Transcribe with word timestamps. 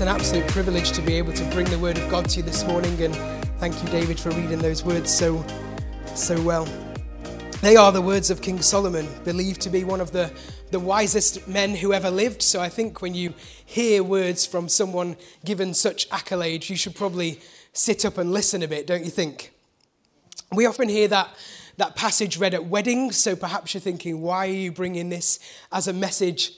It's 0.00 0.08
an 0.08 0.16
absolute 0.16 0.48
privilege 0.48 0.92
to 0.92 1.02
be 1.02 1.16
able 1.16 1.34
to 1.34 1.44
bring 1.50 1.68
the 1.68 1.78
word 1.78 1.98
of 1.98 2.08
God 2.08 2.26
to 2.30 2.38
you 2.38 2.42
this 2.42 2.64
morning, 2.64 3.02
and 3.02 3.14
thank 3.58 3.82
you, 3.82 3.88
David, 3.90 4.18
for 4.18 4.30
reading 4.30 4.58
those 4.58 4.82
words 4.82 5.12
so, 5.12 5.44
so 6.14 6.40
well. 6.40 6.66
They 7.60 7.76
are 7.76 7.92
the 7.92 8.00
words 8.00 8.30
of 8.30 8.40
King 8.40 8.62
Solomon, 8.62 9.06
believed 9.24 9.60
to 9.60 9.68
be 9.68 9.84
one 9.84 10.00
of 10.00 10.10
the, 10.10 10.32
the 10.70 10.80
wisest 10.80 11.46
men 11.46 11.74
who 11.74 11.92
ever 11.92 12.10
lived. 12.10 12.40
So 12.40 12.62
I 12.62 12.70
think 12.70 13.02
when 13.02 13.14
you 13.14 13.34
hear 13.66 14.02
words 14.02 14.46
from 14.46 14.70
someone 14.70 15.18
given 15.44 15.74
such 15.74 16.08
accolades, 16.08 16.70
you 16.70 16.76
should 16.76 16.94
probably 16.94 17.38
sit 17.74 18.06
up 18.06 18.16
and 18.16 18.32
listen 18.32 18.62
a 18.62 18.68
bit, 18.68 18.86
don't 18.86 19.04
you 19.04 19.10
think? 19.10 19.52
We 20.50 20.64
often 20.64 20.88
hear 20.88 21.08
that, 21.08 21.28
that 21.76 21.94
passage 21.94 22.38
read 22.38 22.54
at 22.54 22.64
weddings, 22.64 23.18
so 23.18 23.36
perhaps 23.36 23.74
you're 23.74 23.82
thinking, 23.82 24.22
why 24.22 24.48
are 24.48 24.50
you 24.50 24.72
bringing 24.72 25.10
this 25.10 25.38
as 25.70 25.88
a 25.88 25.92
message 25.92 26.52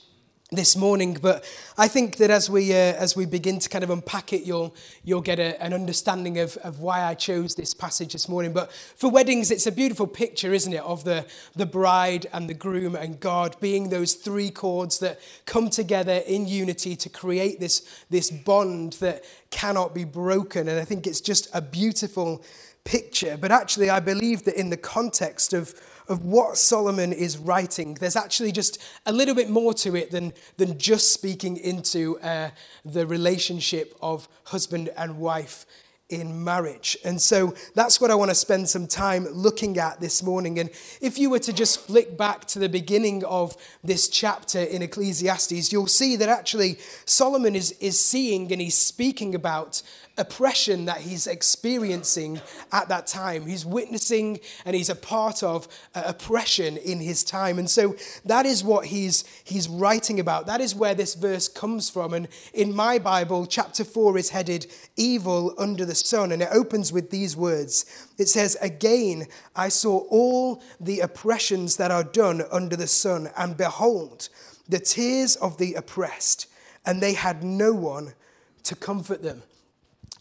this 0.51 0.75
morning, 0.75 1.17
but 1.21 1.43
I 1.77 1.87
think 1.87 2.17
that 2.17 2.29
as 2.29 2.49
we 2.49 2.73
uh, 2.73 2.75
as 2.75 3.15
we 3.15 3.25
begin 3.25 3.59
to 3.59 3.69
kind 3.69 3.83
of 3.83 3.89
unpack 3.89 4.33
it, 4.33 4.43
you'll 4.43 4.75
you'll 5.03 5.21
get 5.21 5.39
a, 5.39 5.61
an 5.61 5.73
understanding 5.73 6.37
of, 6.39 6.57
of 6.57 6.79
why 6.79 7.03
I 7.03 7.15
chose 7.15 7.55
this 7.55 7.73
passage 7.73 8.13
this 8.13 8.29
morning. 8.29 8.53
But 8.53 8.71
for 8.71 9.09
weddings, 9.09 9.51
it's 9.51 9.65
a 9.67 9.71
beautiful 9.71 10.05
picture, 10.05 10.53
isn't 10.53 10.73
it, 10.73 10.83
of 10.83 11.03
the 11.03 11.25
the 11.55 11.65
bride 11.65 12.27
and 12.33 12.49
the 12.49 12.53
groom 12.53 12.95
and 12.95 13.19
God 13.19 13.55
being 13.59 13.89
those 13.89 14.13
three 14.13 14.51
chords 14.51 14.99
that 14.99 15.19
come 15.45 15.69
together 15.69 16.21
in 16.27 16.47
unity 16.47 16.95
to 16.97 17.09
create 17.09 17.59
this 17.59 17.81
this 18.09 18.29
bond 18.29 18.93
that 18.93 19.23
cannot 19.49 19.95
be 19.95 20.03
broken. 20.03 20.67
And 20.67 20.79
I 20.79 20.85
think 20.85 21.07
it's 21.07 21.21
just 21.21 21.47
a 21.53 21.61
beautiful 21.61 22.43
picture. 22.83 23.37
But 23.39 23.51
actually, 23.51 23.89
I 23.89 23.99
believe 23.99 24.43
that 24.43 24.55
in 24.55 24.69
the 24.69 24.77
context 24.77 25.53
of 25.53 25.73
of 26.13 26.23
what 26.23 26.57
Solomon 26.57 27.11
is 27.11 27.37
writing, 27.37 27.95
there's 27.95 28.15
actually 28.15 28.51
just 28.51 28.81
a 29.05 29.11
little 29.11 29.35
bit 29.35 29.49
more 29.49 29.73
to 29.73 29.95
it 29.95 30.11
than, 30.11 30.31
than 30.57 30.77
just 30.77 31.11
speaking 31.11 31.57
into 31.57 32.19
uh, 32.19 32.51
the 32.85 33.05
relationship 33.05 33.93
of 34.01 34.29
husband 34.45 34.89
and 34.95 35.17
wife 35.17 35.65
in 36.09 36.43
marriage. 36.43 36.95
And 37.03 37.19
so 37.19 37.55
that's 37.73 37.99
what 37.99 38.11
I 38.11 38.15
want 38.15 38.29
to 38.29 38.35
spend 38.35 38.69
some 38.69 38.85
time 38.85 39.25
looking 39.29 39.79
at 39.79 39.99
this 39.99 40.21
morning. 40.21 40.59
And 40.59 40.69
if 41.01 41.17
you 41.17 41.31
were 41.31 41.39
to 41.39 41.51
just 41.51 41.79
flick 41.79 42.15
back 42.15 42.45
to 42.47 42.59
the 42.59 42.69
beginning 42.69 43.25
of 43.25 43.57
this 43.83 44.07
chapter 44.07 44.59
in 44.59 44.83
Ecclesiastes, 44.83 45.71
you'll 45.71 45.87
see 45.87 46.15
that 46.17 46.29
actually 46.29 46.77
Solomon 47.05 47.55
is, 47.55 47.71
is 47.79 47.99
seeing 47.99 48.51
and 48.51 48.61
he's 48.61 48.77
speaking 48.77 49.33
about 49.33 49.81
oppression 50.17 50.85
that 50.85 51.01
he's 51.01 51.27
experiencing 51.27 52.39
at 52.71 52.89
that 52.89 53.07
time. 53.07 53.45
He's 53.45 53.65
witnessing 53.65 54.39
and 54.65 54.75
he's 54.75 54.89
a 54.89 54.95
part 54.95 55.41
of 55.41 55.67
uh, 55.95 56.03
oppression 56.05 56.77
in 56.77 56.99
his 56.99 57.23
time. 57.23 57.57
And 57.57 57.69
so 57.69 57.95
that 58.25 58.45
is 58.45 58.63
what 58.63 58.85
he's, 58.87 59.23
he's 59.43 59.67
writing 59.67 60.19
about. 60.19 60.45
That 60.45 60.61
is 60.61 60.75
where 60.75 60.93
this 60.93 61.15
verse 61.15 61.47
comes 61.47 61.89
from. 61.89 62.13
And 62.13 62.27
in 62.53 62.75
my 62.75 62.99
Bible, 62.99 63.45
chapter 63.45 63.83
4 63.83 64.17
is 64.17 64.29
headed 64.29 64.67
Evil 64.95 65.53
Under 65.57 65.85
the 65.85 65.95
Sun. 65.95 66.31
And 66.31 66.41
it 66.41 66.49
opens 66.51 66.91
with 66.91 67.09
these 67.09 67.35
words 67.35 67.85
It 68.17 68.27
says, 68.27 68.57
Again, 68.61 69.27
I 69.55 69.69
saw 69.69 69.99
all 70.09 70.61
the 70.79 70.99
oppressions 70.99 71.77
that 71.77 71.91
are 71.91 72.03
done 72.03 72.43
under 72.51 72.75
the 72.75 72.87
sun, 72.87 73.29
and 73.37 73.57
behold, 73.57 74.29
the 74.67 74.79
tears 74.79 75.35
of 75.37 75.57
the 75.57 75.73
oppressed, 75.73 76.47
and 76.85 77.01
they 77.01 77.13
had 77.13 77.43
no 77.43 77.73
one 77.73 78.13
to 78.63 78.75
comfort 78.75 79.21
them. 79.21 79.43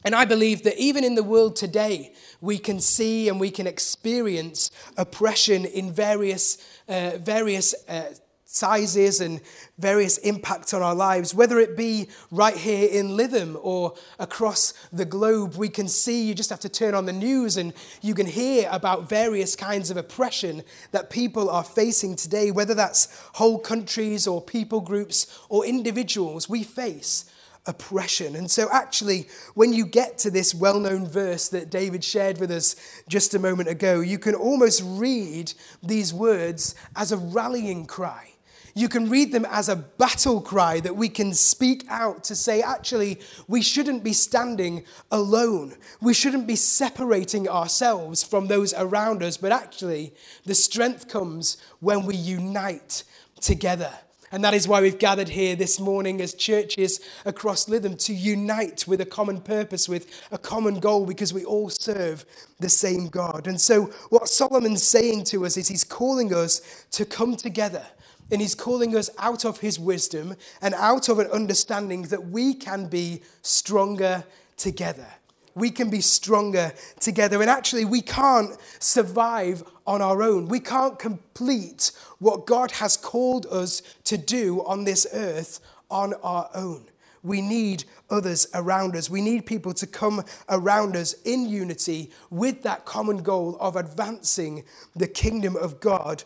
And 0.05 0.15
I 0.15 0.25
believe 0.25 0.63
that 0.65 0.79
even 0.79 1.05
in 1.05 1.15
the 1.15 1.23
world 1.23 1.55
today, 1.57 2.13
we 2.41 2.59
can 2.59 2.81
see 2.81 3.29
and 3.29 3.39
we 3.39 3.51
can 3.51 3.67
experience 3.67 4.71
oppression 4.97 5.65
in 5.65 5.93
various, 5.93 6.59
uh, 6.89 7.19
various 7.19 7.75
uh, 7.89 8.15
sizes 8.45 9.21
and 9.21 9.41
various 9.79 10.19
impacts 10.19 10.75
on 10.75 10.83
our 10.83 10.95
lives. 10.95 11.35
Whether 11.35 11.59
it 11.59 11.77
be 11.77 12.09
right 12.31 12.57
here 12.57 12.89
in 12.91 13.11
Lytham 13.11 13.59
or 13.63 13.95
across 14.19 14.75
the 14.93 15.07
globe, 15.07 15.55
we 15.55 15.69
can 15.69 15.89
see, 15.89 16.25
you 16.25 16.34
just 16.34 16.51
have 16.51 16.61
to 16.61 16.69
turn 16.69 16.95
on 16.95 17.07
the 17.07 17.13
news 17.13 17.57
and 17.57 17.73
you 18.03 18.15
can 18.15 18.27
hear 18.27 18.69
about 18.71 19.09
various 19.09 19.57
kinds 19.57 19.91
of 19.91 19.97
oppression 19.97 20.63
that 20.91 21.09
people 21.09 21.49
are 21.49 21.65
facing 21.65 22.15
today, 22.15 22.51
whether 22.51 22.75
that's 22.75 23.09
whole 23.34 23.59
countries 23.59 24.27
or 24.27 24.43
people 24.43 24.81
groups 24.81 25.41
or 25.49 25.65
individuals 25.65 26.49
we 26.49 26.63
face 26.63 27.25
oppression. 27.67 28.34
And 28.37 28.50
so, 28.50 28.69
actually, 28.73 29.28
when 29.55 29.73
you 29.73 29.87
get 29.87 30.19
to 30.19 30.31
this 30.31 30.55
well 30.55 30.81
known 30.81 31.06
verse 31.06 31.49
that 31.50 31.71
David 31.71 32.03
shared 32.03 32.39
with 32.39 32.50
us 32.50 32.77
just 33.09 33.34
a 33.34 33.39
moment 33.39 33.69
ago, 33.69 34.00
you 34.00 34.19
can 34.19 34.34
almost 34.34 34.83
read 34.84 35.53
these 35.83 36.12
words 36.12 36.75
as 36.97 37.12
a 37.12 37.17
rallying 37.17 37.87
cry. 37.87 38.33
You 38.75 38.89
can 38.89 39.11
read 39.11 39.33
them 39.33 39.47
as 39.51 39.69
a 39.69 39.77
battle 39.77 40.41
cry 40.41 40.81
that 40.81 40.97
we 40.97 41.11
can 41.11 41.34
speak 41.34 41.84
out 41.89 42.25
to 42.25 42.34
say, 42.34 42.62
actually, 42.62 43.21
we 43.47 43.61
shouldn't 43.61 44.03
be 44.03 44.15
standing 44.15 44.84
alone. 45.11 45.75
We 46.01 46.15
shouldn't 46.15 46.47
be 46.47 46.56
separating 46.56 47.49
ourselves 47.49 48.22
from 48.22 48.47
those 48.47 48.72
around 48.72 49.22
us, 49.22 49.37
but 49.37 49.53
actually, 49.53 50.15
the 50.47 50.55
strength 50.55 51.06
comes 51.09 51.59
when 51.81 52.06
we 52.06 52.17
unite 52.17 53.05
together. 53.41 53.93
And 54.32 54.43
that 54.44 54.54
is 54.54 54.66
why 54.66 54.81
we've 54.81 54.98
gathered 54.98 55.28
here 55.28 55.54
this 55.54 55.78
morning 55.78 56.22
as 56.22 56.32
churches 56.32 57.00
across 57.26 57.66
Lytham 57.66 58.03
to 58.06 58.15
unite 58.15 58.88
with 58.88 59.03
a 59.03 59.06
common 59.06 59.43
purpose, 59.43 59.91
with 59.91 60.26
a 60.32 60.38
common 60.38 60.81
goal, 60.81 61.04
because 61.04 61.34
we 61.34 61.44
all 61.44 61.69
serve 61.69 62.25
the 62.59 62.71
same 62.71 63.09
God. 63.09 63.47
And 63.47 63.60
so, 63.60 63.84
what 64.09 64.28
Solomon's 64.28 64.82
saying 64.82 65.25
to 65.25 65.44
us 65.44 65.59
is 65.59 65.69
he's 65.69 65.84
calling 65.84 66.32
us 66.32 66.87
to 66.92 67.04
come 67.04 67.37
together. 67.37 67.84
And 68.31 68.41
he's 68.41 68.54
calling 68.54 68.97
us 68.97 69.10
out 69.19 69.44
of 69.44 69.60
his 69.60 69.78
wisdom 69.78 70.37
and 70.62 70.72
out 70.75 71.10
of 71.10 71.19
an 71.19 71.26
understanding 71.26 72.03
that 72.04 72.28
we 72.28 72.54
can 72.54 72.87
be 72.87 73.21
stronger 73.42 74.25
together 74.56 75.06
we 75.55 75.71
can 75.71 75.91
be 75.91 76.01
stronger 76.01 76.73
together. 77.01 77.41
And 77.41 77.51
actually, 77.51 77.85
we 77.85 78.01
can't 78.01 78.57
survive 78.79 79.63
on 79.87 80.01
our 80.01 80.23
own. 80.23 80.49
We 80.49 80.61
can't 80.61 80.99
complete 80.99 81.93
what 82.19 82.47
God 82.47 82.73
has 82.73 82.97
called 82.97 83.47
us 83.47 83.83
to 84.05 84.17
do 84.17 84.65
on 84.65 84.85
this 84.85 85.07
earth 85.13 85.61
on 85.91 86.15
our 86.23 86.49
own. 86.55 86.87
We 87.25 87.41
need 87.41 87.85
others 88.11 88.49
around 88.53 88.97
us. 88.97 89.09
We 89.09 89.21
need 89.21 89.47
people 89.47 89.73
to 89.75 89.87
come 89.87 90.25
around 90.49 90.97
us 90.97 91.15
in 91.25 91.49
unity 91.49 92.11
with 92.31 92.63
that 92.63 92.84
common 92.84 93.19
goal 93.19 93.57
of 93.61 93.77
advancing 93.77 94.65
the 94.97 95.07
kingdom 95.07 95.55
of 95.55 95.79
God, 95.79 96.25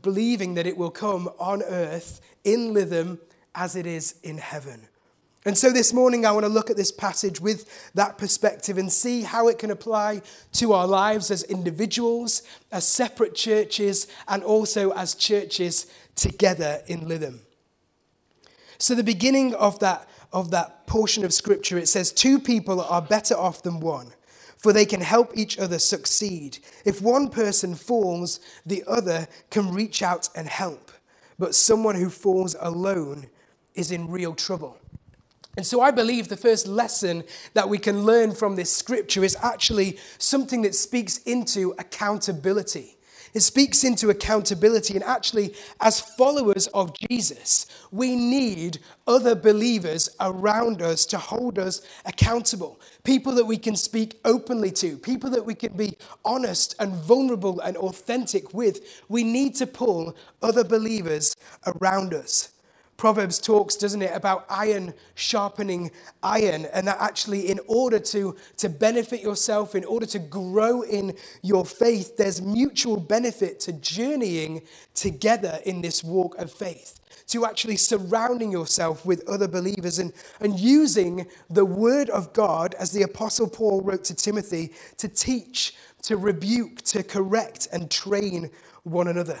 believing 0.00 0.54
that 0.54 0.66
it 0.66 0.78
will 0.78 0.90
come 0.90 1.28
on 1.38 1.62
earth 1.62 2.20
in 2.44 2.72
Lytham 2.72 3.18
as 3.54 3.76
it 3.76 3.86
is 3.86 4.14
in 4.22 4.38
heaven. 4.38 4.88
And 5.44 5.56
so 5.56 5.70
this 5.70 5.92
morning, 5.92 6.26
I 6.26 6.32
want 6.32 6.44
to 6.44 6.52
look 6.52 6.68
at 6.68 6.76
this 6.76 6.90
passage 6.90 7.40
with 7.40 7.92
that 7.94 8.18
perspective 8.18 8.76
and 8.76 8.92
see 8.92 9.22
how 9.22 9.48
it 9.48 9.58
can 9.58 9.70
apply 9.70 10.22
to 10.54 10.72
our 10.72 10.86
lives 10.86 11.30
as 11.30 11.44
individuals, 11.44 12.42
as 12.72 12.86
separate 12.86 13.34
churches, 13.34 14.08
and 14.26 14.42
also 14.42 14.90
as 14.90 15.14
churches 15.14 15.86
together 16.16 16.82
in 16.86 17.02
Lytham. 17.02 17.40
So, 18.78 18.94
the 18.94 19.04
beginning 19.04 19.54
of 19.54 19.78
that, 19.78 20.08
of 20.32 20.50
that 20.50 20.86
portion 20.86 21.24
of 21.24 21.32
scripture, 21.32 21.78
it 21.78 21.88
says, 21.88 22.12
Two 22.12 22.40
people 22.40 22.80
are 22.80 23.02
better 23.02 23.36
off 23.36 23.62
than 23.62 23.80
one, 23.80 24.12
for 24.56 24.72
they 24.72 24.86
can 24.86 25.00
help 25.00 25.36
each 25.36 25.58
other 25.58 25.78
succeed. 25.78 26.58
If 26.84 27.00
one 27.00 27.28
person 27.28 27.76
falls, 27.76 28.40
the 28.66 28.82
other 28.86 29.28
can 29.50 29.72
reach 29.72 30.02
out 30.02 30.28
and 30.34 30.48
help. 30.48 30.90
But 31.38 31.54
someone 31.54 31.94
who 31.94 32.10
falls 32.10 32.56
alone 32.60 33.28
is 33.74 33.92
in 33.92 34.10
real 34.10 34.34
trouble. 34.34 34.78
And 35.58 35.66
so 35.66 35.80
I 35.80 35.90
believe 35.90 36.28
the 36.28 36.36
first 36.36 36.68
lesson 36.68 37.24
that 37.54 37.68
we 37.68 37.78
can 37.78 38.04
learn 38.04 38.32
from 38.32 38.54
this 38.54 38.70
scripture 38.70 39.24
is 39.24 39.36
actually 39.42 39.98
something 40.16 40.62
that 40.62 40.76
speaks 40.76 41.18
into 41.24 41.74
accountability. 41.80 42.96
It 43.34 43.40
speaks 43.40 43.82
into 43.82 44.08
accountability. 44.08 44.94
And 44.94 45.02
actually, 45.02 45.56
as 45.80 45.98
followers 45.98 46.68
of 46.68 46.96
Jesus, 47.10 47.66
we 47.90 48.14
need 48.14 48.78
other 49.08 49.34
believers 49.34 50.08
around 50.20 50.80
us 50.80 51.04
to 51.06 51.18
hold 51.18 51.58
us 51.58 51.82
accountable. 52.06 52.80
People 53.02 53.34
that 53.34 53.46
we 53.46 53.56
can 53.56 53.74
speak 53.74 54.20
openly 54.24 54.70
to, 54.70 54.96
people 54.96 55.28
that 55.30 55.44
we 55.44 55.56
can 55.56 55.76
be 55.76 55.96
honest 56.24 56.76
and 56.78 56.92
vulnerable 56.94 57.58
and 57.58 57.76
authentic 57.78 58.54
with. 58.54 59.02
We 59.08 59.24
need 59.24 59.56
to 59.56 59.66
pull 59.66 60.14
other 60.40 60.62
believers 60.62 61.34
around 61.66 62.14
us. 62.14 62.52
Proverbs 62.98 63.38
talks, 63.38 63.76
doesn't 63.76 64.02
it, 64.02 64.10
about 64.12 64.44
iron 64.50 64.92
sharpening 65.14 65.92
iron, 66.20 66.66
and 66.74 66.88
that 66.88 66.98
actually, 67.00 67.48
in 67.48 67.60
order 67.68 68.00
to, 68.00 68.34
to 68.56 68.68
benefit 68.68 69.22
yourself, 69.22 69.76
in 69.76 69.84
order 69.84 70.04
to 70.06 70.18
grow 70.18 70.82
in 70.82 71.16
your 71.40 71.64
faith, 71.64 72.16
there's 72.16 72.42
mutual 72.42 72.98
benefit 72.98 73.60
to 73.60 73.72
journeying 73.72 74.62
together 74.94 75.60
in 75.64 75.80
this 75.80 76.02
walk 76.02 76.36
of 76.38 76.52
faith, 76.52 76.98
to 77.28 77.46
actually 77.46 77.76
surrounding 77.76 78.50
yourself 78.50 79.06
with 79.06 79.26
other 79.28 79.46
believers 79.46 80.00
and, 80.00 80.12
and 80.40 80.58
using 80.58 81.24
the 81.48 81.64
word 81.64 82.10
of 82.10 82.32
God, 82.32 82.74
as 82.80 82.90
the 82.90 83.02
Apostle 83.02 83.48
Paul 83.48 83.80
wrote 83.80 84.02
to 84.04 84.14
Timothy, 84.14 84.72
to 84.96 85.06
teach, 85.06 85.72
to 86.02 86.16
rebuke, 86.16 86.82
to 86.82 87.04
correct, 87.04 87.68
and 87.72 87.92
train 87.92 88.50
one 88.82 89.06
another. 89.06 89.38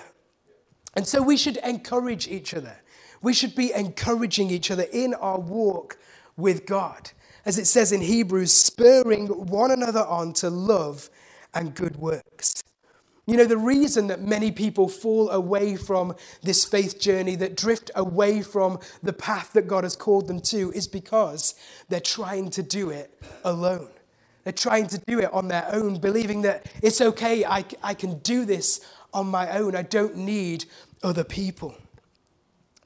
And 0.94 1.04
so 1.04 1.20
we 1.20 1.36
should 1.36 1.56
encourage 1.58 2.28
each 2.28 2.54
other. 2.54 2.76
We 3.22 3.32
should 3.32 3.54
be 3.54 3.72
encouraging 3.72 4.50
each 4.50 4.70
other 4.70 4.86
in 4.92 5.14
our 5.14 5.38
walk 5.38 5.98
with 6.36 6.66
God. 6.66 7.10
As 7.44 7.58
it 7.58 7.66
says 7.66 7.92
in 7.92 8.00
Hebrews, 8.00 8.52
spurring 8.52 9.26
one 9.26 9.70
another 9.70 10.04
on 10.04 10.32
to 10.34 10.50
love 10.50 11.10
and 11.54 11.74
good 11.74 11.96
works. 11.96 12.62
You 13.26 13.36
know, 13.36 13.44
the 13.44 13.58
reason 13.58 14.06
that 14.06 14.22
many 14.22 14.50
people 14.50 14.88
fall 14.88 15.28
away 15.30 15.76
from 15.76 16.14
this 16.42 16.64
faith 16.64 16.98
journey, 16.98 17.36
that 17.36 17.56
drift 17.56 17.90
away 17.94 18.40
from 18.40 18.78
the 19.02 19.12
path 19.12 19.52
that 19.52 19.68
God 19.68 19.84
has 19.84 19.96
called 19.96 20.28
them 20.28 20.40
to, 20.42 20.72
is 20.72 20.88
because 20.88 21.54
they're 21.90 22.00
trying 22.00 22.48
to 22.50 22.62
do 22.62 22.88
it 22.88 23.12
alone. 23.44 23.90
They're 24.44 24.52
trying 24.54 24.86
to 24.86 24.98
do 25.06 25.18
it 25.18 25.30
on 25.30 25.48
their 25.48 25.68
own, 25.70 25.98
believing 25.98 26.40
that 26.42 26.72
it's 26.82 27.02
okay, 27.02 27.44
I, 27.44 27.66
I 27.82 27.92
can 27.92 28.18
do 28.20 28.46
this 28.46 28.80
on 29.12 29.26
my 29.26 29.58
own. 29.58 29.76
I 29.76 29.82
don't 29.82 30.16
need 30.16 30.64
other 31.02 31.24
people. 31.24 31.76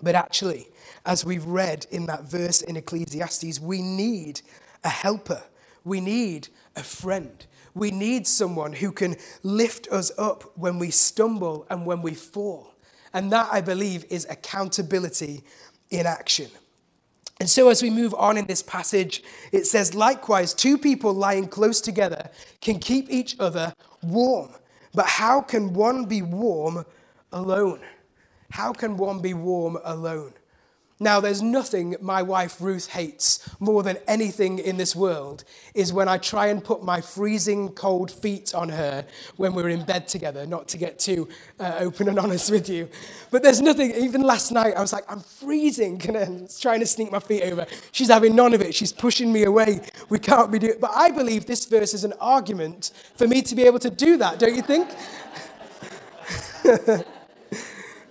But 0.02 0.14
actually, 0.14 0.68
as 1.06 1.24
we've 1.24 1.44
read 1.44 1.86
in 1.90 2.06
that 2.06 2.24
verse 2.24 2.60
in 2.60 2.76
Ecclesiastes, 2.76 3.60
we 3.60 3.82
need 3.82 4.42
a 4.82 4.88
helper, 4.88 5.42
we 5.84 6.00
need 6.00 6.48
a 6.76 6.82
friend. 6.82 7.46
We 7.74 7.90
need 7.90 8.26
someone 8.26 8.74
who 8.74 8.92
can 8.92 9.16
lift 9.42 9.88
us 9.88 10.12
up 10.18 10.58
when 10.58 10.78
we 10.78 10.90
stumble 10.90 11.66
and 11.70 11.86
when 11.86 12.02
we 12.02 12.14
fall. 12.14 12.74
And 13.14 13.32
that, 13.32 13.48
I 13.50 13.60
believe, 13.60 14.04
is 14.10 14.26
accountability 14.28 15.42
in 15.90 16.06
action. 16.06 16.50
And 17.40 17.48
so, 17.48 17.68
as 17.68 17.82
we 17.82 17.90
move 17.90 18.14
on 18.14 18.36
in 18.36 18.46
this 18.46 18.62
passage, 18.62 19.22
it 19.52 19.66
says, 19.66 19.94
likewise, 19.94 20.54
two 20.54 20.78
people 20.78 21.12
lying 21.12 21.48
close 21.48 21.80
together 21.80 22.30
can 22.60 22.78
keep 22.78 23.10
each 23.10 23.36
other 23.40 23.74
warm. 24.02 24.50
But 24.94 25.06
how 25.06 25.40
can 25.40 25.72
one 25.72 26.04
be 26.04 26.22
warm 26.22 26.84
alone? 27.32 27.80
How 28.52 28.74
can 28.74 28.98
one 28.98 29.20
be 29.20 29.32
warm 29.32 29.78
alone? 29.82 30.34
Now, 31.00 31.20
there's 31.20 31.40
nothing 31.40 31.96
my 32.02 32.20
wife 32.20 32.60
Ruth 32.60 32.88
hates 32.88 33.48
more 33.58 33.82
than 33.82 33.96
anything 34.06 34.58
in 34.58 34.76
this 34.76 34.94
world 34.94 35.42
is 35.74 35.90
when 35.90 36.06
I 36.06 36.18
try 36.18 36.48
and 36.48 36.62
put 36.62 36.84
my 36.84 37.00
freezing 37.00 37.70
cold 37.70 38.10
feet 38.10 38.54
on 38.54 38.68
her 38.68 39.06
when 39.36 39.54
we're 39.54 39.70
in 39.70 39.84
bed 39.84 40.06
together, 40.06 40.44
not 40.44 40.68
to 40.68 40.76
get 40.76 40.98
too 40.98 41.30
uh, 41.58 41.76
open 41.78 42.08
and 42.08 42.18
honest 42.18 42.50
with 42.50 42.68
you. 42.68 42.90
But 43.30 43.42
there's 43.42 43.62
nothing, 43.62 43.90
even 43.92 44.20
last 44.20 44.52
night, 44.52 44.74
I 44.76 44.82
was 44.82 44.92
like, 44.92 45.10
I'm 45.10 45.20
freezing, 45.20 46.00
and 46.06 46.16
I'm 46.16 46.46
trying 46.60 46.80
to 46.80 46.86
sneak 46.86 47.10
my 47.10 47.20
feet 47.20 47.44
over. 47.44 47.66
She's 47.90 48.08
having 48.08 48.36
none 48.36 48.52
of 48.52 48.60
it. 48.60 48.74
She's 48.74 48.92
pushing 48.92 49.32
me 49.32 49.44
away. 49.44 49.80
We 50.10 50.18
can't 50.18 50.52
be 50.52 50.58
doing 50.58 50.74
it. 50.74 50.80
But 50.80 50.92
I 50.94 51.10
believe 51.10 51.46
this 51.46 51.64
verse 51.64 51.94
is 51.94 52.04
an 52.04 52.12
argument 52.20 52.90
for 53.16 53.26
me 53.26 53.40
to 53.40 53.54
be 53.54 53.62
able 53.62 53.78
to 53.78 53.90
do 53.90 54.18
that, 54.18 54.38
don't 54.38 54.54
you 54.54 54.62
think? 54.62 54.90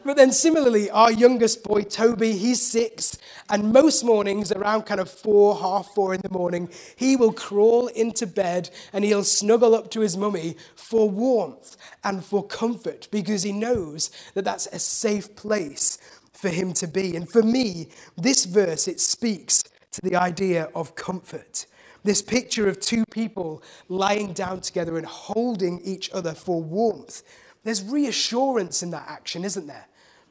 But 0.04 0.18
then 0.18 0.32
similarly, 0.32 0.90
our 0.90 1.12
youngest 1.12 1.64
boy, 1.64 1.84
Toby, 1.84 2.34
he's 2.34 2.66
six, 2.66 3.20
and 3.50 3.72
most 3.72 4.04
mornings 4.04 4.52
around 4.52 4.84
kind 4.84 5.00
of 5.00 5.10
four, 5.10 5.56
half 5.56 5.90
four 5.94 6.14
in 6.14 6.22
the 6.22 6.30
morning, 6.30 6.70
he 6.96 7.16
will 7.16 7.34
crawl 7.34 7.88
into 7.88 8.26
bed 8.26 8.72
and 8.94 9.06
he'll 9.06 9.24
snuggle 9.24 9.76
up 9.76 9.92
to 9.92 10.00
his 10.00 10.18
mummy 10.18 10.56
for 10.76 11.08
warmth 11.10 11.78
and 12.04 12.26
for 12.26 12.46
comfort 12.46 13.08
because 13.12 13.44
he 13.44 13.52
knows 13.52 14.10
that 14.34 14.44
that's 14.44 14.66
a 14.68 14.80
safe 14.80 15.36
place 15.36 16.00
for 16.34 16.50
him 16.50 16.74
to 16.74 16.88
be. 16.88 17.16
And 17.16 17.30
for 17.30 17.44
me, 17.44 17.90
this 18.18 18.46
verse, 18.46 18.88
it 18.88 19.00
speaks 19.00 19.64
to 19.92 20.02
the 20.02 20.16
idea 20.16 20.70
of 20.74 20.96
comfort. 20.96 21.68
This 22.04 22.24
picture 22.24 22.68
of 22.68 22.80
two 22.80 23.06
people 23.12 23.62
lying 23.88 24.34
down 24.34 24.62
together 24.62 24.98
and 24.98 25.06
holding 25.06 25.80
each 25.82 26.10
other 26.12 26.34
for 26.34 26.62
warmth. 26.62 27.22
There's 27.64 27.84
reassurance 27.84 28.82
in 28.82 28.90
that 28.92 29.06
action, 29.08 29.46
isn't 29.46 29.68
there? 29.68 29.86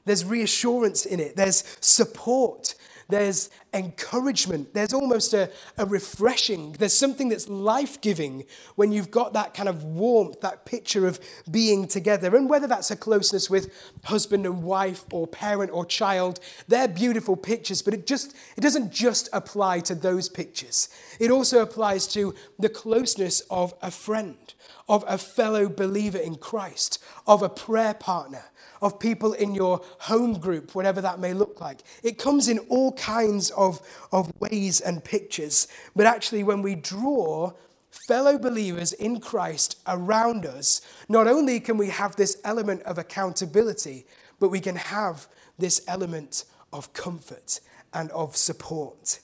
There's 0.04 0.24
reassurance 0.24 1.04
in 1.06 1.20
it. 1.20 1.36
There's 1.36 1.64
support. 1.80 2.74
There's 3.08 3.50
encouragement. 3.72 4.74
There's 4.74 4.92
almost 4.92 5.32
a, 5.32 5.50
a 5.78 5.86
refreshing. 5.86 6.72
There's 6.72 6.92
something 6.92 7.28
that's 7.28 7.48
life 7.48 8.00
giving 8.00 8.44
when 8.74 8.92
you've 8.92 9.10
got 9.10 9.32
that 9.34 9.54
kind 9.54 9.68
of 9.68 9.84
warmth, 9.84 10.40
that 10.40 10.64
picture 10.64 11.06
of 11.06 11.20
being 11.50 11.86
together. 11.86 12.34
And 12.36 12.48
whether 12.48 12.66
that's 12.66 12.90
a 12.90 12.96
closeness 12.96 13.48
with 13.48 13.72
husband 14.04 14.46
and 14.46 14.62
wife 14.62 15.04
or 15.12 15.26
parent 15.26 15.70
or 15.72 15.84
child, 15.84 16.40
they're 16.68 16.88
beautiful 16.88 17.36
pictures, 17.36 17.82
but 17.82 17.94
it 17.94 18.06
just 18.06 18.34
it 18.56 18.60
doesn't 18.60 18.92
just 18.92 19.28
apply 19.32 19.80
to 19.80 19.94
those 19.94 20.28
pictures. 20.28 20.88
It 21.18 21.30
also 21.30 21.60
applies 21.60 22.06
to 22.08 22.34
the 22.58 22.68
closeness 22.68 23.40
of 23.50 23.74
a 23.82 23.90
friend, 23.90 24.54
of 24.88 25.04
a 25.06 25.18
fellow 25.18 25.68
believer 25.68 26.18
in 26.18 26.36
Christ, 26.36 27.02
of 27.26 27.42
a 27.42 27.48
prayer 27.48 27.94
partner 27.94 28.44
of 28.82 28.98
people 28.98 29.32
in 29.32 29.54
your 29.54 29.80
home 30.00 30.38
group, 30.38 30.74
whatever 30.74 31.00
that 31.00 31.18
may 31.18 31.34
look 31.34 31.60
like. 31.60 31.82
It 32.02 32.18
comes 32.18 32.48
in 32.48 32.58
all 32.70 32.92
kinds 32.92 33.50
of, 33.60 33.80
of 34.10 34.32
ways 34.40 34.80
and 34.80 35.04
pictures. 35.04 35.68
But 35.94 36.06
actually, 36.06 36.42
when 36.42 36.62
we 36.62 36.74
draw 36.74 37.52
fellow 37.90 38.38
believers 38.38 38.92
in 38.92 39.20
Christ 39.20 39.78
around 39.86 40.46
us, 40.46 40.80
not 41.08 41.26
only 41.28 41.60
can 41.60 41.76
we 41.76 41.90
have 41.90 42.16
this 42.16 42.38
element 42.42 42.82
of 42.82 42.98
accountability, 42.98 44.06
but 44.38 44.48
we 44.48 44.60
can 44.60 44.76
have 44.76 45.28
this 45.58 45.82
element 45.86 46.44
of 46.72 46.92
comfort 46.92 47.60
and 47.92 48.10
of 48.12 48.36
support. 48.36 49.20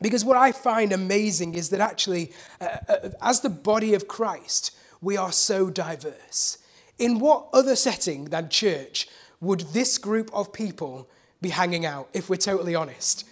Because 0.00 0.24
what 0.24 0.36
I 0.36 0.52
find 0.52 0.92
amazing 0.92 1.54
is 1.54 1.70
that 1.70 1.80
actually, 1.80 2.32
uh, 2.60 2.78
uh, 2.88 3.08
as 3.20 3.40
the 3.40 3.50
body 3.50 3.94
of 3.94 4.08
Christ, 4.08 4.76
we 5.02 5.16
are 5.16 5.32
so 5.32 5.68
diverse. 5.68 6.58
In 6.98 7.18
what 7.18 7.48
other 7.52 7.76
setting 7.76 8.26
than 8.26 8.48
church 8.48 9.08
would 9.40 9.60
this 9.72 9.98
group 9.98 10.30
of 10.32 10.52
people 10.52 11.08
be 11.46 11.50
hanging 11.50 11.86
out, 11.86 12.08
if 12.12 12.28
we're 12.28 12.36
totally 12.36 12.74
honest? 12.74 13.24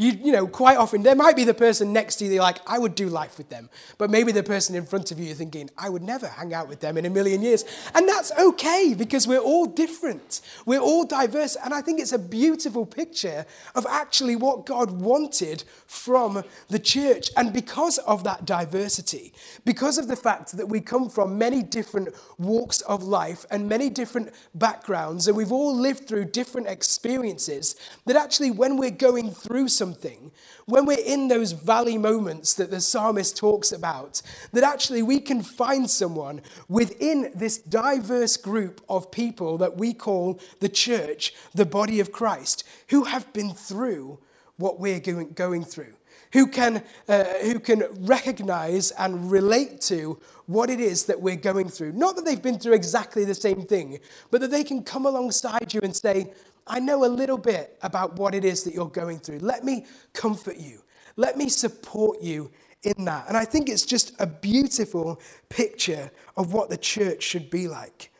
You, 0.00 0.12
you 0.12 0.30
know, 0.30 0.46
quite 0.46 0.76
often 0.76 1.02
there 1.02 1.16
might 1.16 1.34
be 1.34 1.42
the 1.42 1.52
person 1.52 1.92
next 1.92 2.16
to 2.16 2.24
you, 2.24 2.34
you're 2.34 2.42
like, 2.42 2.60
I 2.68 2.78
would 2.78 2.94
do 2.94 3.08
life 3.08 3.36
with 3.36 3.48
them. 3.48 3.68
But 3.98 4.10
maybe 4.10 4.30
the 4.30 4.44
person 4.44 4.76
in 4.76 4.86
front 4.86 5.10
of 5.10 5.18
you, 5.18 5.26
you're 5.26 5.34
thinking, 5.34 5.68
I 5.76 5.88
would 5.88 6.02
never 6.02 6.28
hang 6.28 6.54
out 6.54 6.68
with 6.68 6.78
them 6.78 6.96
in 6.96 7.04
a 7.04 7.10
million 7.10 7.42
years. 7.42 7.64
And 7.96 8.08
that's 8.08 8.30
okay 8.38 8.94
because 8.96 9.26
we're 9.26 9.40
all 9.40 9.66
different. 9.66 10.40
We're 10.64 10.78
all 10.78 11.04
diverse. 11.04 11.56
And 11.56 11.74
I 11.74 11.80
think 11.80 11.98
it's 11.98 12.12
a 12.12 12.18
beautiful 12.18 12.86
picture 12.86 13.44
of 13.74 13.86
actually 13.90 14.36
what 14.36 14.66
God 14.66 14.92
wanted 14.92 15.64
from 15.88 16.44
the 16.68 16.78
church. 16.78 17.30
And 17.36 17.52
because 17.52 17.98
of 17.98 18.22
that 18.22 18.44
diversity, 18.44 19.32
because 19.64 19.98
of 19.98 20.06
the 20.06 20.14
fact 20.14 20.56
that 20.58 20.68
we 20.68 20.80
come 20.80 21.10
from 21.10 21.36
many 21.38 21.60
different 21.60 22.10
walks 22.38 22.82
of 22.82 23.02
life 23.02 23.44
and 23.50 23.68
many 23.68 23.90
different 23.90 24.30
backgrounds, 24.54 25.26
and 25.26 25.36
we've 25.36 25.50
all 25.50 25.74
lived 25.74 26.06
through 26.06 26.26
different 26.26 26.68
experiences, 26.68 27.74
that 28.06 28.14
actually 28.14 28.52
when 28.52 28.76
we're 28.76 28.92
going 28.92 29.32
through 29.32 29.66
some 29.66 29.87
something, 29.88 30.30
when 30.66 30.84
we're 30.84 30.98
in 31.04 31.28
those 31.28 31.52
valley 31.52 31.96
moments 31.96 32.52
that 32.54 32.70
the 32.70 32.80
psalmist 32.80 33.36
talks 33.38 33.72
about, 33.72 34.20
that 34.52 34.62
actually 34.62 35.02
we 35.02 35.18
can 35.18 35.42
find 35.42 35.88
someone 35.88 36.42
within 36.68 37.30
this 37.34 37.56
diverse 37.56 38.36
group 38.36 38.82
of 38.88 39.10
people 39.10 39.56
that 39.56 39.78
we 39.78 39.94
call 39.94 40.38
the 40.60 40.68
church, 40.68 41.32
the 41.54 41.64
body 41.64 42.00
of 42.00 42.12
Christ, 42.12 42.64
who 42.90 43.04
have 43.04 43.32
been 43.32 43.54
through 43.54 44.18
what 44.58 44.78
we're 44.78 45.00
going, 45.00 45.64
through. 45.64 45.94
Who 46.34 46.48
can, 46.48 46.82
uh, 47.08 47.24
who 47.42 47.58
can 47.58 47.84
recognize 48.00 48.90
and 48.90 49.30
relate 49.30 49.80
to 49.82 50.18
what 50.44 50.68
it 50.68 50.80
is 50.80 51.06
that 51.06 51.22
we're 51.22 51.36
going 51.36 51.70
through. 51.70 51.92
Not 51.92 52.16
that 52.16 52.26
they've 52.26 52.42
been 52.42 52.58
through 52.58 52.74
exactly 52.74 53.24
the 53.24 53.34
same 53.34 53.62
thing, 53.62 54.00
but 54.30 54.42
that 54.42 54.50
they 54.50 54.64
can 54.64 54.82
come 54.82 55.06
alongside 55.06 55.72
you 55.72 55.80
and 55.82 55.96
say, 55.96 56.30
I 56.68 56.80
know 56.80 57.04
a 57.04 57.06
little 57.06 57.38
bit 57.38 57.78
about 57.82 58.16
what 58.16 58.34
it 58.34 58.44
is 58.44 58.64
that 58.64 58.74
you're 58.74 58.88
going 58.88 59.18
through. 59.18 59.38
Let 59.38 59.64
me 59.64 59.86
comfort 60.12 60.58
you. 60.58 60.82
Let 61.16 61.36
me 61.36 61.48
support 61.48 62.22
you 62.22 62.50
in 62.82 63.04
that. 63.06 63.26
And 63.28 63.36
I 63.36 63.44
think 63.44 63.68
it's 63.68 63.84
just 63.84 64.14
a 64.20 64.26
beautiful 64.26 65.20
picture 65.48 66.10
of 66.36 66.52
what 66.52 66.70
the 66.70 66.76
church 66.76 67.22
should 67.22 67.50
be 67.50 67.68
like. 67.68 68.12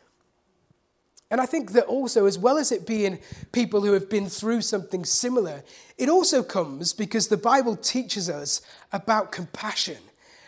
And 1.30 1.40
I 1.40 1.46
think 1.46 1.72
that 1.72 1.84
also, 1.84 2.24
as 2.24 2.38
well 2.38 2.56
as 2.56 2.72
it 2.72 2.86
being 2.86 3.18
people 3.52 3.82
who 3.82 3.92
have 3.92 4.08
been 4.08 4.28
through 4.28 4.62
something 4.62 5.04
similar, 5.04 5.62
it 5.98 6.08
also 6.08 6.42
comes 6.42 6.94
because 6.94 7.28
the 7.28 7.36
Bible 7.36 7.76
teaches 7.76 8.30
us 8.30 8.62
about 8.92 9.30
compassion. 9.30 9.98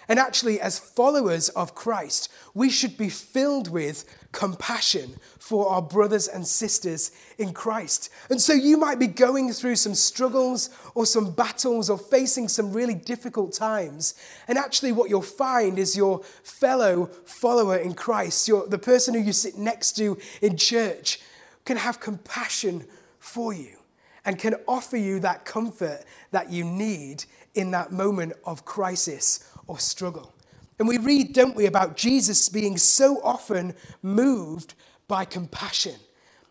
And 0.09 0.19
actually, 0.19 0.61
as 0.61 0.79
followers 0.79 1.51
of 1.51 1.75
Christ, 1.75 2.33
we 2.55 2.71
should 2.71 2.97
be 2.97 3.11
filled 3.11 3.71
with 3.71 4.05
compassion 4.33 5.17
for 5.39 5.69
our 5.69 5.83
brothers 5.83 6.29
and 6.29 6.47
sisters 6.47 7.11
in 7.39 7.53
Christ. 7.53 8.11
And 8.31 8.41
so 8.41 8.53
you 8.53 8.77
might 8.77 8.99
be 8.99 9.07
going 9.07 9.53
through 9.53 9.77
some 9.77 9.95
struggles 9.95 10.71
or 10.95 11.07
some 11.07 11.33
battles 11.33 11.91
or 11.91 11.99
facing 11.99 12.49
some 12.49 12.73
really 12.73 12.95
difficult 12.95 13.53
times. 13.53 14.15
And 14.47 14.57
actually, 14.57 14.93
what 14.93 15.11
you'll 15.11 15.23
find 15.23 15.79
is 15.79 15.97
your 15.97 16.23
fellow 16.43 17.07
follower 17.25 17.77
in 17.77 17.95
Christ, 17.95 18.47
your, 18.47 18.69
the 18.69 18.79
person 18.79 19.15
who 19.15 19.21
you 19.21 19.33
sit 19.33 19.59
next 19.59 19.93
to 19.93 20.19
in 20.41 20.57
church, 20.57 21.21
can 21.65 21.77
have 21.77 22.01
compassion 22.01 22.85
for 23.19 23.53
you 23.53 23.77
and 24.25 24.39
can 24.39 24.55
offer 24.69 24.97
you 24.97 25.21
that 25.21 25.45
comfort 25.45 26.05
that 26.31 26.51
you 26.51 26.65
need 26.65 27.25
in 27.55 27.71
that 27.73 27.91
moment 27.91 28.33
of 28.45 28.65
crisis 28.65 29.53
or 29.67 29.79
struggle. 29.79 30.33
And 30.81 30.89
we 30.89 30.97
read, 30.97 31.35
don't 31.35 31.55
we, 31.55 31.67
about 31.67 31.95
Jesus 31.95 32.49
being 32.49 32.79
so 32.79 33.21
often 33.23 33.75
moved 34.03 34.73
by 35.09 35.27
compassion. 35.27 35.97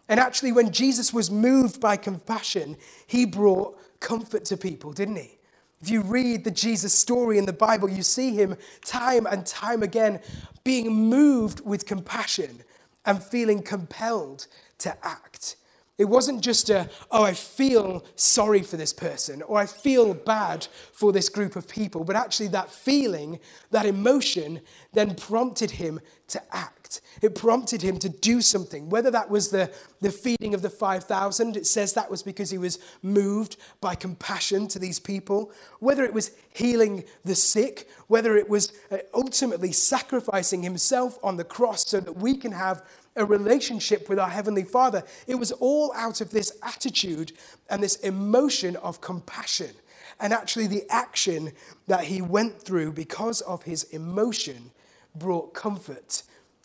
And 0.08 0.20
actually, 0.20 0.52
when 0.52 0.72
Jesus 0.72 1.12
was 1.12 1.32
moved 1.32 1.82
by 1.82 1.98
compassion, 1.98 2.78
he 3.08 3.26
brought 3.26 3.80
comfort 4.00 4.46
to 4.46 4.56
people, 4.56 4.94
didn't 4.94 5.16
he? 5.16 5.40
If 5.82 5.90
you 5.90 6.04
read 6.04 6.44
the 6.44 6.52
Jesus 6.52 6.94
story 6.94 7.40
in 7.40 7.48
the 7.48 7.54
Bible, 7.54 7.90
you 7.90 8.04
see 8.04 8.36
him 8.36 8.56
time 8.86 9.26
and 9.26 9.48
time 9.48 9.82
again 9.82 10.20
being 10.64 10.94
moved 10.94 11.66
with 11.66 11.88
compassion 11.88 12.62
and 13.06 13.24
feeling 13.24 13.64
compelled 13.64 14.46
to 14.78 14.96
act. 15.04 15.56
It 16.00 16.08
wasn't 16.08 16.42
just 16.42 16.70
a, 16.70 16.90
oh, 17.12 17.26
I 17.26 17.34
feel 17.34 18.06
sorry 18.16 18.62
for 18.64 18.78
this 18.78 18.94
person 18.94 19.42
or 19.42 19.60
I 19.60 19.66
feel 19.66 20.14
bad 20.14 20.66
for 20.94 21.12
this 21.12 21.28
group 21.28 21.58
of 21.58 21.68
people, 21.68 22.06
but 22.06 22.16
actually 22.16 22.48
that 22.48 22.72
feeling, 22.72 23.40
that 23.72 23.86
emotion, 23.86 24.62
then 24.94 25.14
prompted 25.14 25.72
him 25.72 26.00
to 26.30 26.42
act. 26.56 27.02
It 27.22 27.36
prompted 27.36 27.82
him 27.82 28.00
to 28.00 28.08
do 28.08 28.40
something. 28.40 28.90
Whether 28.90 29.12
that 29.12 29.30
was 29.30 29.50
the, 29.50 29.72
the 30.00 30.12
feeding 30.12 30.54
of 30.54 30.62
the 30.62 30.70
5,000, 30.70 31.58
it 31.58 31.68
says 31.68 31.94
that 31.94 32.10
was 32.10 32.24
because 32.24 32.50
he 32.50 32.58
was 32.58 32.80
moved 33.04 33.58
by 33.82 33.96
compassion 33.96 34.70
to 34.70 34.80
these 34.80 35.00
people. 35.00 35.52
Whether 35.80 36.06
it 36.06 36.14
was 36.14 36.32
healing 36.54 37.04
the 37.26 37.36
sick, 37.36 37.90
whether 38.08 38.38
it 38.38 38.50
was 38.50 38.72
uh, 38.90 38.98
ultimately 39.14 39.74
sacrificing 39.74 40.64
himself 40.64 41.20
on 41.22 41.36
the 41.36 41.44
cross 41.44 41.86
so 41.88 42.00
that 42.00 42.16
we 42.16 42.36
can 42.38 42.54
have 42.54 42.84
a 43.16 43.26
relationship 43.26 44.10
with 44.10 44.20
our 44.20 44.30
Heavenly 44.30 44.64
Father. 44.64 45.04
It 45.28 45.36
was 45.36 45.52
all 45.54 45.94
out 45.96 46.22
of 46.22 46.32
this 46.32 46.58
attitude 46.64 47.34
and 47.70 47.82
this 47.82 47.98
emotion 47.98 48.76
of 48.78 49.02
compassion. 49.02 49.72
And 50.20 50.34
actually, 50.34 50.68
the 50.68 50.84
action 50.90 51.54
that 51.88 52.06
he 52.06 52.22
went 52.22 52.62
through 52.62 52.94
because 52.94 53.42
of 53.42 53.64
his 53.64 53.84
emotion 53.86 54.72
brought 55.16 55.54
comfort 55.54 56.24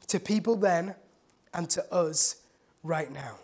to 0.08 0.18
people 0.20 0.56
then 0.56 0.94
and 1.52 1.70
to 1.70 1.92
us 1.92 2.36
right 2.82 3.12
now. 3.12 3.38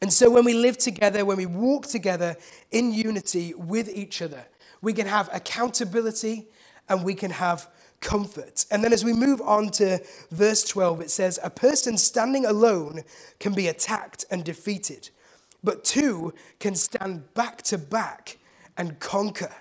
And 0.00 0.12
so, 0.12 0.30
when 0.30 0.44
we 0.44 0.54
live 0.54 0.78
together, 0.78 1.24
when 1.24 1.38
we 1.38 1.46
walk 1.46 1.86
together 1.86 2.36
in 2.70 2.92
unity 2.92 3.54
with 3.54 3.88
each 3.88 4.22
other, 4.22 4.46
we 4.80 4.92
can 4.92 5.06
have 5.06 5.28
accountability 5.32 6.46
and 6.88 7.04
we 7.04 7.14
can 7.14 7.30
have 7.30 7.68
comfort. 8.00 8.66
And 8.70 8.82
then 8.84 8.92
as 8.92 9.04
we 9.04 9.12
move 9.12 9.40
on 9.40 9.70
to 9.72 10.00
verse 10.30 10.64
12, 10.64 11.00
it 11.02 11.10
says, 11.10 11.38
A 11.42 11.50
person 11.50 11.98
standing 11.98 12.44
alone 12.44 13.02
can 13.40 13.54
be 13.54 13.68
attacked 13.68 14.24
and 14.30 14.44
defeated, 14.44 15.10
but 15.62 15.84
two 15.84 16.34
can 16.58 16.74
stand 16.74 17.32
back 17.34 17.62
to 17.62 17.78
back 17.78 18.38
and 18.76 18.98
conquer. 19.00 19.54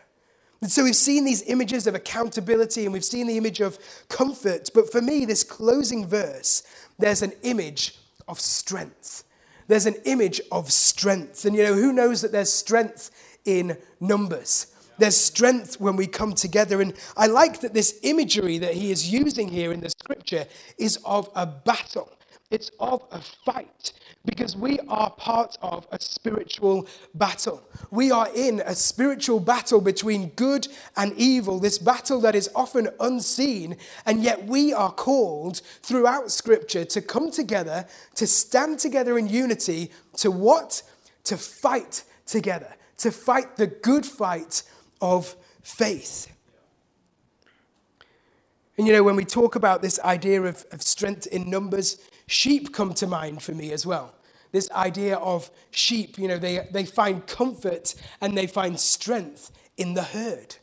And 0.62 0.72
so 0.72 0.84
we've 0.84 0.96
seen 0.96 1.26
these 1.26 1.44
images 1.44 1.86
of 1.86 1.96
accountability 1.96 2.86
and 2.86 2.94
we've 2.94 3.06
seen 3.06 3.28
the 3.28 3.38
image 3.38 3.60
of 3.60 3.78
comfort. 4.10 4.70
But 4.74 4.92
for 4.92 5.02
me, 5.02 5.26
this 5.26 5.44
closing 5.44 6.08
verse, 6.08 6.64
there's 6.98 7.22
an 7.22 7.34
image 7.44 7.98
of 8.28 8.40
strength. 8.40 9.24
There's 9.68 9.86
an 9.86 9.96
image 10.06 10.42
of 10.52 10.72
strength. 10.72 11.46
And 11.46 11.56
you 11.56 11.64
know, 11.64 11.74
who 11.74 11.94
knows 11.94 12.22
that 12.22 12.32
there's 12.32 12.52
strength 12.52 13.12
in 13.46 13.78
numbers? 14.00 14.75
There's 14.98 15.18
strength 15.18 15.80
when 15.80 15.96
we 15.96 16.08
come 16.08 16.34
together. 16.34 16.82
And 16.82 16.94
I 17.18 17.28
like 17.28 17.62
that 17.62 17.74
this 17.74 18.00
imagery 18.04 18.58
that 18.60 18.74
he 18.74 18.92
is 18.92 19.12
using 19.12 19.50
here 19.50 19.72
in 19.72 19.82
the 19.82 19.90
scripture 19.90 20.46
is 20.78 21.00
of 21.06 21.30
a 21.36 21.46
battle, 21.46 22.12
it's 22.50 22.72
of 22.80 23.04
a 23.12 23.22
fight 23.46 23.94
because 24.26 24.56
we 24.56 24.80
are 24.88 25.12
part 25.12 25.58
of 25.62 25.88
a 25.92 26.02
spiritual 26.02 26.88
battle. 27.14 27.64
We 27.92 28.12
are 28.12 28.30
in 28.34 28.62
a 28.66 28.76
spiritual 28.76 29.40
battle 29.40 29.82
between 29.82 30.30
good 30.30 30.68
and 30.98 31.14
evil, 31.14 31.60
this 31.60 31.78
battle 31.78 32.20
that 32.22 32.36
is 32.36 32.50
often 32.56 32.90
unseen, 33.00 33.78
and 34.06 34.24
yet 34.24 34.46
we 34.46 34.74
are 34.74 34.92
called 34.92 35.62
throughout 35.82 36.32
Scripture 36.32 36.86
to 36.86 37.02
come 37.02 37.32
together, 37.32 37.86
to 38.16 38.28
stand 38.28 38.80
together 38.80 39.18
in 39.18 39.28
unity, 39.28 39.92
to 40.18 40.32
what? 40.32 40.82
To 41.26 41.38
fight 41.38 42.04
together, 42.26 42.76
to 42.98 43.12
fight 43.12 43.58
the 43.58 43.68
good 43.68 44.06
fight 44.06 44.64
of 45.02 45.36
faith. 45.62 46.32
And 48.78 48.88
you 48.88 48.94
know, 48.94 49.04
when 49.04 49.16
we 49.16 49.26
talk 49.26 49.56
about 49.56 49.82
this 49.82 50.00
idea 50.02 50.42
of, 50.44 50.66
of 50.72 50.82
strength 50.82 51.28
in 51.28 51.50
numbers, 51.50 51.98
sheep 52.28 52.74
come 52.74 52.94
to 52.96 53.08
mind 53.08 53.42
for 53.42 53.54
me 53.54 53.72
as 53.72 53.86
well. 53.86 54.14
This 54.52 54.70
idea 54.72 55.18
of 55.18 55.50
sheep, 55.72 56.18
you 56.18 56.28
know, 56.28 56.38
they, 56.38 56.68
they 56.72 56.86
find 56.86 57.26
comfort 57.28 57.96
and 58.22 58.38
they 58.38 58.48
find 58.48 58.80
strength 58.80 59.52
in 59.78 59.94
the 59.94 60.04
herd. 60.04 60.58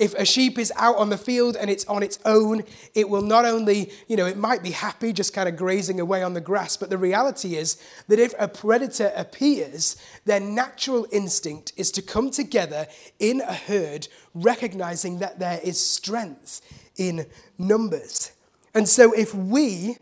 If 0.00 0.14
a 0.14 0.24
sheep 0.24 0.58
is 0.58 0.72
out 0.76 0.96
on 0.96 1.10
the 1.10 1.18
field 1.18 1.56
and 1.56 1.68
it's 1.68 1.84
on 1.84 2.02
its 2.02 2.18
own, 2.24 2.62
it 2.94 3.10
will 3.10 3.20
not 3.20 3.44
only, 3.44 3.92
you 4.08 4.16
know, 4.16 4.24
it 4.24 4.38
might 4.38 4.62
be 4.62 4.70
happy 4.70 5.12
just 5.12 5.34
kind 5.34 5.46
of 5.46 5.56
grazing 5.56 6.00
away 6.00 6.22
on 6.22 6.32
the 6.32 6.40
grass, 6.40 6.78
but 6.78 6.88
the 6.88 6.96
reality 6.96 7.54
is 7.54 7.76
that 8.08 8.18
if 8.18 8.32
a 8.38 8.48
predator 8.48 9.12
appears, 9.14 9.96
their 10.24 10.40
natural 10.40 11.06
instinct 11.12 11.74
is 11.76 11.90
to 11.92 12.00
come 12.00 12.30
together 12.30 12.86
in 13.18 13.42
a 13.42 13.52
herd, 13.52 14.08
recognizing 14.32 15.18
that 15.18 15.38
there 15.38 15.60
is 15.62 15.78
strength 15.78 16.62
in 16.96 17.26
numbers. 17.58 18.32
And 18.72 18.88
so 18.88 19.12
if 19.12 19.34
we, 19.34 19.98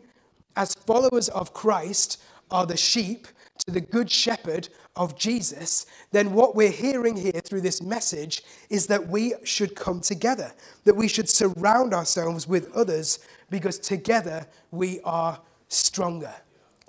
as 0.54 0.74
followers 0.74 1.28
of 1.30 1.52
Christ, 1.52 2.22
are 2.52 2.66
the 2.66 2.76
sheep 2.76 3.26
to 3.66 3.72
the 3.72 3.80
good 3.80 4.12
shepherd 4.12 4.68
of 4.98 5.16
Jesus, 5.16 5.86
then 6.10 6.32
what 6.32 6.54
we're 6.54 6.70
hearing 6.70 7.16
here 7.16 7.40
through 7.42 7.62
this 7.62 7.80
message 7.80 8.42
is 8.68 8.88
that 8.88 9.08
we 9.08 9.34
should 9.44 9.74
come 9.74 10.00
together, 10.00 10.52
that 10.84 10.96
we 10.96 11.08
should 11.08 11.28
surround 11.28 11.94
ourselves 11.94 12.46
with 12.46 12.70
others 12.74 13.20
because 13.48 13.78
together 13.78 14.46
we 14.70 15.00
are 15.02 15.40
stronger. 15.68 16.34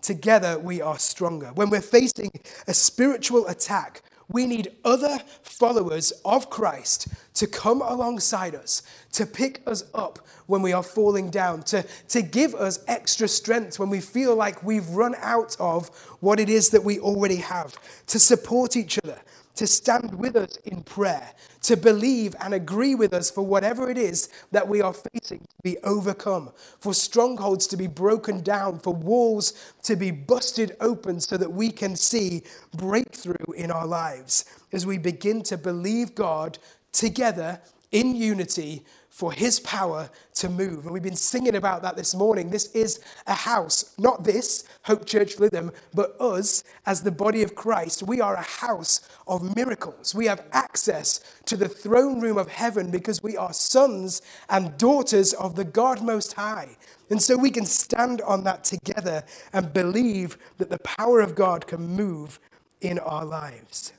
Together 0.01 0.57
we 0.57 0.81
are 0.81 0.97
stronger. 0.97 1.51
When 1.53 1.69
we're 1.69 1.81
facing 1.81 2.31
a 2.67 2.73
spiritual 2.73 3.47
attack, 3.47 4.01
we 4.29 4.45
need 4.45 4.69
other 4.85 5.19
followers 5.41 6.11
of 6.23 6.49
Christ 6.49 7.07
to 7.33 7.47
come 7.47 7.81
alongside 7.81 8.55
us, 8.55 8.83
to 9.13 9.25
pick 9.25 9.61
us 9.65 9.83
up 9.93 10.19
when 10.45 10.61
we 10.61 10.71
are 10.71 10.83
falling 10.83 11.29
down, 11.29 11.63
to, 11.63 11.83
to 12.09 12.21
give 12.21 12.53
us 12.53 12.79
extra 12.87 13.27
strength 13.27 13.79
when 13.79 13.89
we 13.89 13.99
feel 13.99 14.35
like 14.35 14.63
we've 14.63 14.89
run 14.89 15.15
out 15.19 15.57
of 15.59 15.89
what 16.19 16.39
it 16.39 16.49
is 16.49 16.69
that 16.69 16.83
we 16.83 16.99
already 16.99 17.37
have, 17.37 17.75
to 18.07 18.19
support 18.19 18.75
each 18.75 18.99
other, 19.03 19.19
to 19.59 19.67
stand 19.67 20.15
with 20.15 20.37
us 20.37 20.55
in 20.63 20.81
prayer, 20.83 21.33
to 21.61 21.75
believe 21.75 22.33
and 22.39 22.53
agree 22.53 22.95
with 22.95 23.13
us 23.13 23.29
for 23.29 23.41
whatever 23.41 23.89
it 23.89 23.97
is 23.97 24.29
that 24.53 24.65
we 24.65 24.81
are 24.81 24.93
facing 24.93 25.39
to 25.39 25.55
be 25.63 25.77
overcome, 25.79 26.49
for 26.79 26.93
strongholds 26.93 27.67
to 27.67 27.75
be 27.75 27.85
broken 27.85 28.39
down, 28.39 28.79
for 28.79 28.93
walls 28.93 29.73
to 29.83 29.97
be 29.97 30.11
busted 30.11 30.77
open 30.79 31.19
so 31.19 31.35
that 31.35 31.51
we 31.51 31.69
can 31.71 31.93
see 31.93 32.41
breakthrough 32.73 33.53
in 33.53 33.69
our 33.69 33.85
lives 33.85 34.45
as 34.71 34.85
we 34.85 34.97
begin 34.97 35.41
to 35.43 35.57
believe 35.57 36.15
God 36.15 36.57
together 36.93 37.59
in 37.91 38.15
unity 38.15 38.85
for 39.19 39.33
his 39.33 39.59
power 39.59 40.09
to 40.33 40.47
move. 40.47 40.85
And 40.85 40.93
we've 40.93 41.03
been 41.03 41.13
singing 41.13 41.55
about 41.55 41.81
that 41.81 41.97
this 41.97 42.15
morning. 42.15 42.49
This 42.49 42.71
is 42.73 43.01
a 43.27 43.33
house, 43.33 43.93
not 43.97 44.23
this, 44.23 44.63
Hope 44.83 45.05
Church 45.05 45.35
Lytham, 45.35 45.73
but 45.93 46.15
us 46.21 46.63
as 46.85 47.01
the 47.01 47.11
body 47.11 47.43
of 47.43 47.53
Christ. 47.53 48.01
We 48.01 48.21
are 48.21 48.35
a 48.35 48.41
house 48.41 49.01
of 49.27 49.57
miracles. 49.57 50.15
We 50.15 50.27
have 50.27 50.45
access 50.53 51.19
to 51.47 51.57
the 51.57 51.67
throne 51.67 52.21
room 52.21 52.37
of 52.37 52.47
heaven 52.47 52.91
because 52.91 53.21
we 53.21 53.35
are 53.35 53.51
sons 53.51 54.21
and 54.49 54.77
daughters 54.77 55.33
of 55.33 55.57
the 55.57 55.65
God 55.65 56.01
Most 56.01 56.31
High. 56.31 56.77
And 57.09 57.21
so 57.21 57.35
we 57.35 57.51
can 57.51 57.65
stand 57.65 58.21
on 58.21 58.45
that 58.45 58.63
together 58.63 59.25
and 59.51 59.73
believe 59.73 60.37
that 60.59 60.69
the 60.69 60.79
power 60.79 61.19
of 61.19 61.35
God 61.35 61.67
can 61.67 61.85
move 61.85 62.39
in 62.79 62.97
our 62.99 63.25
lives. 63.25 63.91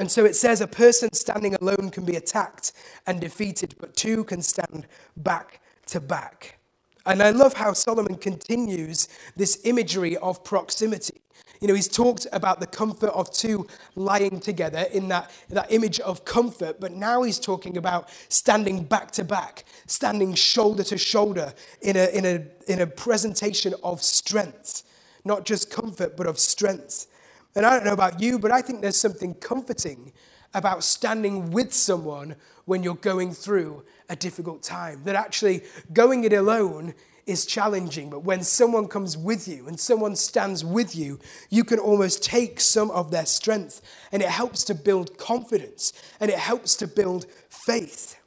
And 0.00 0.10
so 0.10 0.24
it 0.24 0.34
says 0.34 0.62
a 0.62 0.66
person 0.66 1.12
standing 1.12 1.54
alone 1.56 1.90
can 1.90 2.06
be 2.06 2.16
attacked 2.16 2.72
and 3.06 3.20
defeated, 3.20 3.74
but 3.78 3.94
two 3.94 4.24
can 4.24 4.40
stand 4.40 4.86
back 5.14 5.60
to 5.88 6.00
back. 6.00 6.58
And 7.04 7.22
I 7.22 7.32
love 7.32 7.52
how 7.52 7.74
Solomon 7.74 8.14
continues 8.14 9.08
this 9.36 9.60
imagery 9.64 10.16
of 10.16 10.42
proximity. 10.42 11.20
You 11.60 11.68
know, 11.68 11.74
he's 11.74 11.86
talked 11.86 12.26
about 12.32 12.60
the 12.60 12.66
comfort 12.66 13.10
of 13.10 13.30
two 13.30 13.66
lying 13.94 14.40
together 14.40 14.86
in 14.90 15.08
that, 15.08 15.30
that 15.50 15.70
image 15.70 16.00
of 16.00 16.24
comfort, 16.24 16.80
but 16.80 16.92
now 16.92 17.22
he's 17.22 17.38
talking 17.38 17.76
about 17.76 18.08
standing 18.30 18.84
back 18.84 19.10
to 19.12 19.24
back, 19.24 19.66
standing 19.86 20.32
shoulder 20.32 20.82
to 20.84 20.96
shoulder 20.96 21.52
in 21.82 21.96
a, 21.96 22.08
in 22.16 22.24
a, 22.24 22.72
in 22.72 22.80
a 22.80 22.86
presentation 22.86 23.74
of 23.84 24.02
strength. 24.02 24.82
Not 25.26 25.44
just 25.44 25.70
comfort, 25.70 26.16
but 26.16 26.26
of 26.26 26.38
strength. 26.38 27.06
And 27.54 27.66
I 27.66 27.74
don't 27.74 27.84
know 27.84 27.92
about 27.92 28.20
you, 28.20 28.38
but 28.38 28.52
I 28.52 28.62
think 28.62 28.80
there's 28.80 29.00
something 29.00 29.34
comforting 29.34 30.12
about 30.54 30.84
standing 30.84 31.50
with 31.50 31.72
someone 31.72 32.36
when 32.64 32.82
you're 32.82 32.94
going 32.94 33.32
through 33.32 33.84
a 34.08 34.16
difficult 34.16 34.62
time. 34.62 35.02
That 35.04 35.16
actually 35.16 35.62
going 35.92 36.24
it 36.24 36.32
alone 36.32 36.94
is 37.26 37.46
challenging, 37.46 38.10
but 38.10 38.24
when 38.24 38.42
someone 38.42 38.88
comes 38.88 39.16
with 39.16 39.46
you 39.46 39.68
and 39.68 39.78
someone 39.78 40.16
stands 40.16 40.64
with 40.64 40.96
you, 40.96 41.18
you 41.48 41.62
can 41.64 41.78
almost 41.78 42.24
take 42.24 42.60
some 42.60 42.90
of 42.90 43.10
their 43.10 43.26
strength 43.26 43.80
and 44.10 44.22
it 44.22 44.28
helps 44.28 44.64
to 44.64 44.74
build 44.74 45.16
confidence 45.18 45.92
and 46.18 46.30
it 46.30 46.38
helps 46.38 46.74
to 46.76 46.88
build 46.88 47.26
faith 47.48 48.18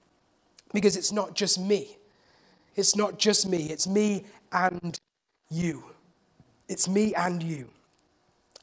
because 0.74 0.96
it's 0.96 1.12
not 1.12 1.36
just 1.36 1.60
me. 1.60 1.98
It's 2.76 2.96
not 2.96 3.20
just 3.20 3.48
me, 3.48 3.70
it's 3.70 3.88
me 3.88 4.24
and 4.52 5.00
you. 5.50 5.84
It's 6.68 6.88
me 6.88 7.14
and 7.14 7.44
you. 7.44 7.70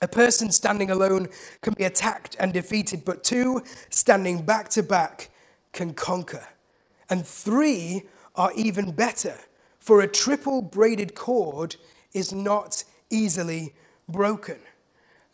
A 0.02 0.09
person 0.09 0.50
standing 0.50 0.90
alone 0.90 1.28
can 1.61 1.75
be 1.75 1.85
attacked 1.85 2.37
and 2.40 2.52
defeated, 2.52 3.04
but 3.04 3.23
two 3.23 3.62
standing 3.90 4.42
back 4.42 4.69
to 4.71 4.83
back 4.83 5.30
can 5.73 5.92
conquer. 5.92 6.47
And 7.11 7.26
three 7.26 8.04
are 8.35 8.52
even 8.54 8.92
better, 8.92 9.37
for 9.78 10.00
a 10.00 10.09
triple 10.09 10.62
braided 10.62 11.14
cord 11.14 11.76
is 12.12 12.33
not 12.33 12.85
easily 13.11 13.75
broken. 14.09 14.59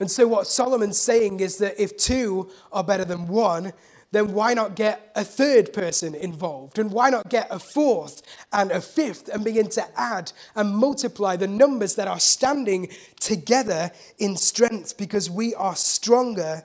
And 0.00 0.10
so, 0.10 0.26
what 0.26 0.46
Solomon's 0.46 0.98
saying 0.98 1.40
is 1.40 1.58
that 1.58 1.80
if 1.80 1.96
two 1.96 2.50
are 2.72 2.84
better 2.84 3.04
than 3.04 3.28
one, 3.28 3.72
then 4.16 4.32
why 4.32 4.54
not 4.54 4.74
get 4.74 5.12
a 5.14 5.22
third 5.22 5.74
person 5.74 6.14
involved? 6.14 6.78
And 6.78 6.90
why 6.90 7.10
not 7.10 7.28
get 7.28 7.48
a 7.50 7.58
fourth 7.58 8.22
and 8.50 8.70
a 8.70 8.80
fifth 8.80 9.28
and 9.28 9.44
begin 9.44 9.68
to 9.70 9.84
add 9.94 10.32
and 10.54 10.74
multiply 10.74 11.36
the 11.36 11.46
numbers 11.46 11.96
that 11.96 12.08
are 12.08 12.18
standing 12.18 12.88
together 13.20 13.90
in 14.18 14.36
strength 14.36 14.96
because 14.96 15.28
we 15.28 15.54
are 15.54 15.76
stronger 15.76 16.62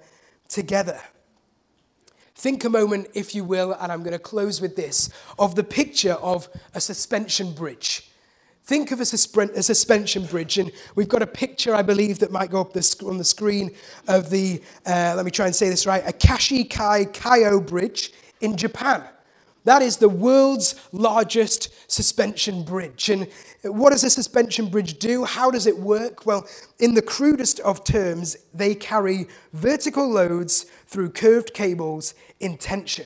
together? 0.47 1.01
Think 2.35 2.63
a 2.63 2.69
moment, 2.69 3.09
if 3.13 3.35
you 3.35 3.43
will, 3.43 3.73
and 3.73 3.91
I'm 3.91 4.01
going 4.01 4.13
to 4.13 4.19
close 4.19 4.61
with 4.61 4.77
this, 4.77 5.09
of 5.37 5.55
the 5.55 5.63
picture 5.63 6.13
of 6.13 6.47
a 6.73 6.79
suspension 6.79 7.53
bridge. 7.53 8.10
Think 8.63 8.91
of 8.91 8.99
a, 9.01 9.05
suspension 9.05 10.25
bridge, 10.25 10.57
and 10.57 10.71
we've 10.95 11.09
got 11.09 11.21
a 11.21 11.27
picture, 11.27 11.73
I 11.73 11.81
believe, 11.81 12.19
that 12.19 12.31
might 12.31 12.51
go 12.51 12.61
up 12.61 12.75
on 13.03 13.17
the 13.17 13.23
screen 13.23 13.71
of 14.07 14.29
the, 14.29 14.61
uh, 14.85 15.13
let 15.15 15.25
me 15.25 15.31
try 15.31 15.47
and 15.47 15.55
say 15.55 15.67
this 15.67 15.85
right, 15.85 16.03
a 16.07 16.13
Kashikai 16.13 17.11
Kaiyo 17.11 17.65
Bridge 17.65 18.13
in 18.39 18.55
Japan. 18.55 19.03
That 19.63 19.81
is 19.81 19.97
the 19.97 20.09
world's 20.09 20.75
largest 20.91 21.69
suspension 21.91 22.63
bridge. 22.63 23.09
And 23.09 23.27
what 23.63 23.91
does 23.91 24.03
a 24.03 24.09
suspension 24.09 24.69
bridge 24.69 24.97
do? 24.97 25.23
How 25.23 25.51
does 25.51 25.67
it 25.67 25.77
work? 25.77 26.25
Well, 26.25 26.47
in 26.79 26.95
the 26.95 27.01
crudest 27.01 27.59
of 27.59 27.83
terms, 27.83 28.37
they 28.53 28.73
carry 28.73 29.27
vertical 29.53 30.09
loads 30.09 30.65
through 30.87 31.11
curved 31.11 31.53
cables 31.53 32.15
in 32.39 32.57
tension. 32.57 33.05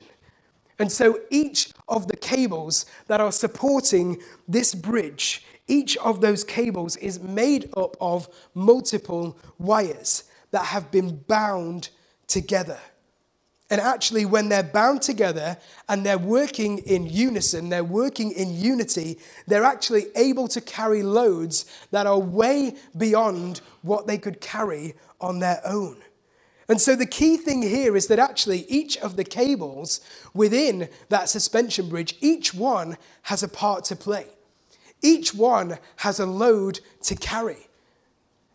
And 0.78 0.92
so 0.92 1.20
each 1.30 1.70
of 1.88 2.08
the 2.08 2.16
cables 2.16 2.86
that 3.06 3.20
are 3.20 3.32
supporting 3.32 4.20
this 4.46 4.74
bridge, 4.74 5.44
each 5.66 5.96
of 5.98 6.20
those 6.20 6.44
cables 6.44 6.96
is 6.96 7.20
made 7.20 7.70
up 7.76 7.96
of 8.00 8.28
multiple 8.54 9.38
wires 9.58 10.24
that 10.50 10.66
have 10.66 10.90
been 10.90 11.16
bound 11.28 11.90
together. 12.26 12.78
And 13.68 13.80
actually, 13.80 14.24
when 14.24 14.48
they're 14.48 14.62
bound 14.62 15.02
together 15.02 15.56
and 15.88 16.06
they're 16.06 16.18
working 16.18 16.78
in 16.78 17.06
unison, 17.06 17.68
they're 17.68 17.82
working 17.82 18.30
in 18.30 18.54
unity, 18.54 19.18
they're 19.48 19.64
actually 19.64 20.06
able 20.14 20.46
to 20.48 20.60
carry 20.60 21.02
loads 21.02 21.64
that 21.90 22.06
are 22.06 22.18
way 22.18 22.76
beyond 22.96 23.60
what 23.82 24.06
they 24.06 24.18
could 24.18 24.40
carry 24.40 24.94
on 25.20 25.40
their 25.40 25.60
own. 25.64 26.00
And 26.68 26.80
so 26.80 26.96
the 26.96 27.06
key 27.06 27.36
thing 27.36 27.62
here 27.62 27.96
is 27.96 28.08
that 28.08 28.18
actually 28.18 28.66
each 28.68 28.96
of 28.98 29.16
the 29.16 29.24
cables 29.24 30.00
within 30.34 30.88
that 31.08 31.28
suspension 31.28 31.88
bridge, 31.88 32.16
each 32.20 32.52
one 32.54 32.96
has 33.22 33.42
a 33.42 33.48
part 33.48 33.84
to 33.84 33.96
play. 33.96 34.26
Each 35.02 35.32
one 35.32 35.78
has 35.96 36.18
a 36.18 36.26
load 36.26 36.80
to 37.02 37.14
carry. 37.14 37.68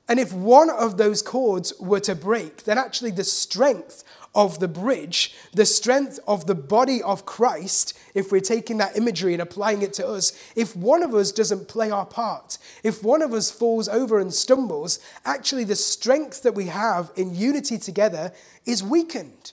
And 0.10 0.20
if 0.20 0.34
one 0.34 0.70
of 0.70 0.98
those 0.98 1.22
cords 1.22 1.72
were 1.80 2.02
to 2.02 2.16
break, 2.16 2.64
then 2.64 2.78
actually 2.78 3.12
the 3.12 3.24
strength 3.24 4.04
of 4.34 4.60
the 4.60 4.68
bridge, 4.68 5.34
the 5.54 5.66
strength 5.66 6.20
of 6.28 6.48
the 6.48 6.56
body 6.56 7.02
of 7.04 7.26
Christ, 7.26 7.98
if 8.14 8.32
we're 8.32 8.40
taking 8.40 8.78
that 8.78 8.96
imagery 8.96 9.34
and 9.34 9.42
applying 9.42 9.82
it 9.82 9.94
to 9.94 10.08
us, 10.08 10.32
if 10.56 10.76
one 10.76 11.04
of 11.04 11.14
us 11.14 11.32
doesn't 11.32 11.68
play 11.68 11.92
our 11.92 12.06
part, 12.06 12.58
if 12.84 13.04
one 13.04 13.22
of 13.22 13.34
us 13.34 13.52
falls 13.52 13.90
over 13.90 14.20
and 14.20 14.34
stumbles, 14.34 15.00
actually 15.26 15.66
the 15.66 15.76
strength 15.76 16.44
that 16.44 16.56
we 16.56 16.68
have 16.68 17.12
in 17.16 17.36
unity 17.36 17.78
together 17.78 18.32
is 18.66 18.82
weakened. 18.82 19.52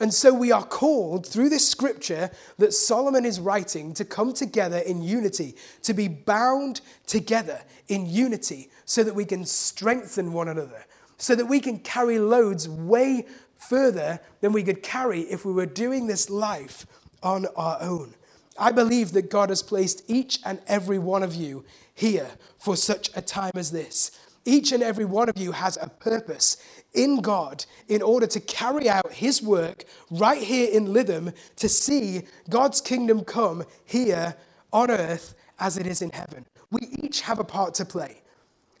And 0.00 0.14
so 0.14 0.32
we 0.32 0.52
are 0.52 0.64
called 0.64 1.26
through 1.26 1.48
this 1.48 1.68
scripture 1.68 2.30
that 2.58 2.72
Solomon 2.72 3.24
is 3.24 3.40
writing 3.40 3.94
to 3.94 4.04
come 4.04 4.32
together 4.32 4.78
in 4.78 5.02
unity, 5.02 5.56
to 5.82 5.92
be 5.92 6.06
bound 6.06 6.82
together 7.06 7.62
in 7.88 8.06
unity, 8.06 8.70
so 8.84 9.02
that 9.02 9.14
we 9.14 9.24
can 9.24 9.44
strengthen 9.44 10.32
one 10.32 10.46
another, 10.46 10.86
so 11.16 11.34
that 11.34 11.46
we 11.46 11.58
can 11.58 11.80
carry 11.80 12.20
loads 12.20 12.68
way 12.68 13.26
further 13.58 14.20
than 14.40 14.52
we 14.52 14.62
could 14.62 14.82
carry 14.82 15.20
if 15.22 15.44
we 15.44 15.52
were 15.52 15.66
doing 15.66 16.06
this 16.06 16.30
life 16.30 16.86
on 17.22 17.46
our 17.56 17.78
own. 17.80 18.14
I 18.58 18.72
believe 18.72 19.12
that 19.12 19.30
God 19.30 19.50
has 19.50 19.62
placed 19.62 20.02
each 20.08 20.40
and 20.44 20.60
every 20.66 20.98
one 20.98 21.22
of 21.22 21.34
you 21.34 21.64
here 21.94 22.30
for 22.58 22.76
such 22.76 23.10
a 23.14 23.22
time 23.22 23.52
as 23.54 23.70
this. 23.70 24.10
Each 24.44 24.72
and 24.72 24.82
every 24.82 25.04
one 25.04 25.28
of 25.28 25.36
you 25.36 25.52
has 25.52 25.76
a 25.76 25.88
purpose 25.88 26.56
in 26.94 27.20
God 27.20 27.66
in 27.88 28.02
order 28.02 28.26
to 28.28 28.40
carry 28.40 28.88
out 28.88 29.12
His 29.12 29.42
work 29.42 29.84
right 30.10 30.42
here 30.42 30.70
in 30.72 30.86
Lytham 30.86 31.34
to 31.56 31.68
see 31.68 32.22
God's 32.48 32.80
kingdom 32.80 33.24
come 33.24 33.64
here 33.84 34.34
on 34.72 34.90
earth 34.90 35.34
as 35.58 35.76
it 35.76 35.86
is 35.86 36.02
in 36.02 36.10
heaven. 36.10 36.46
We 36.70 36.80
each 37.02 37.20
have 37.22 37.38
a 37.38 37.44
part 37.44 37.74
to 37.74 37.84
play. 37.84 38.22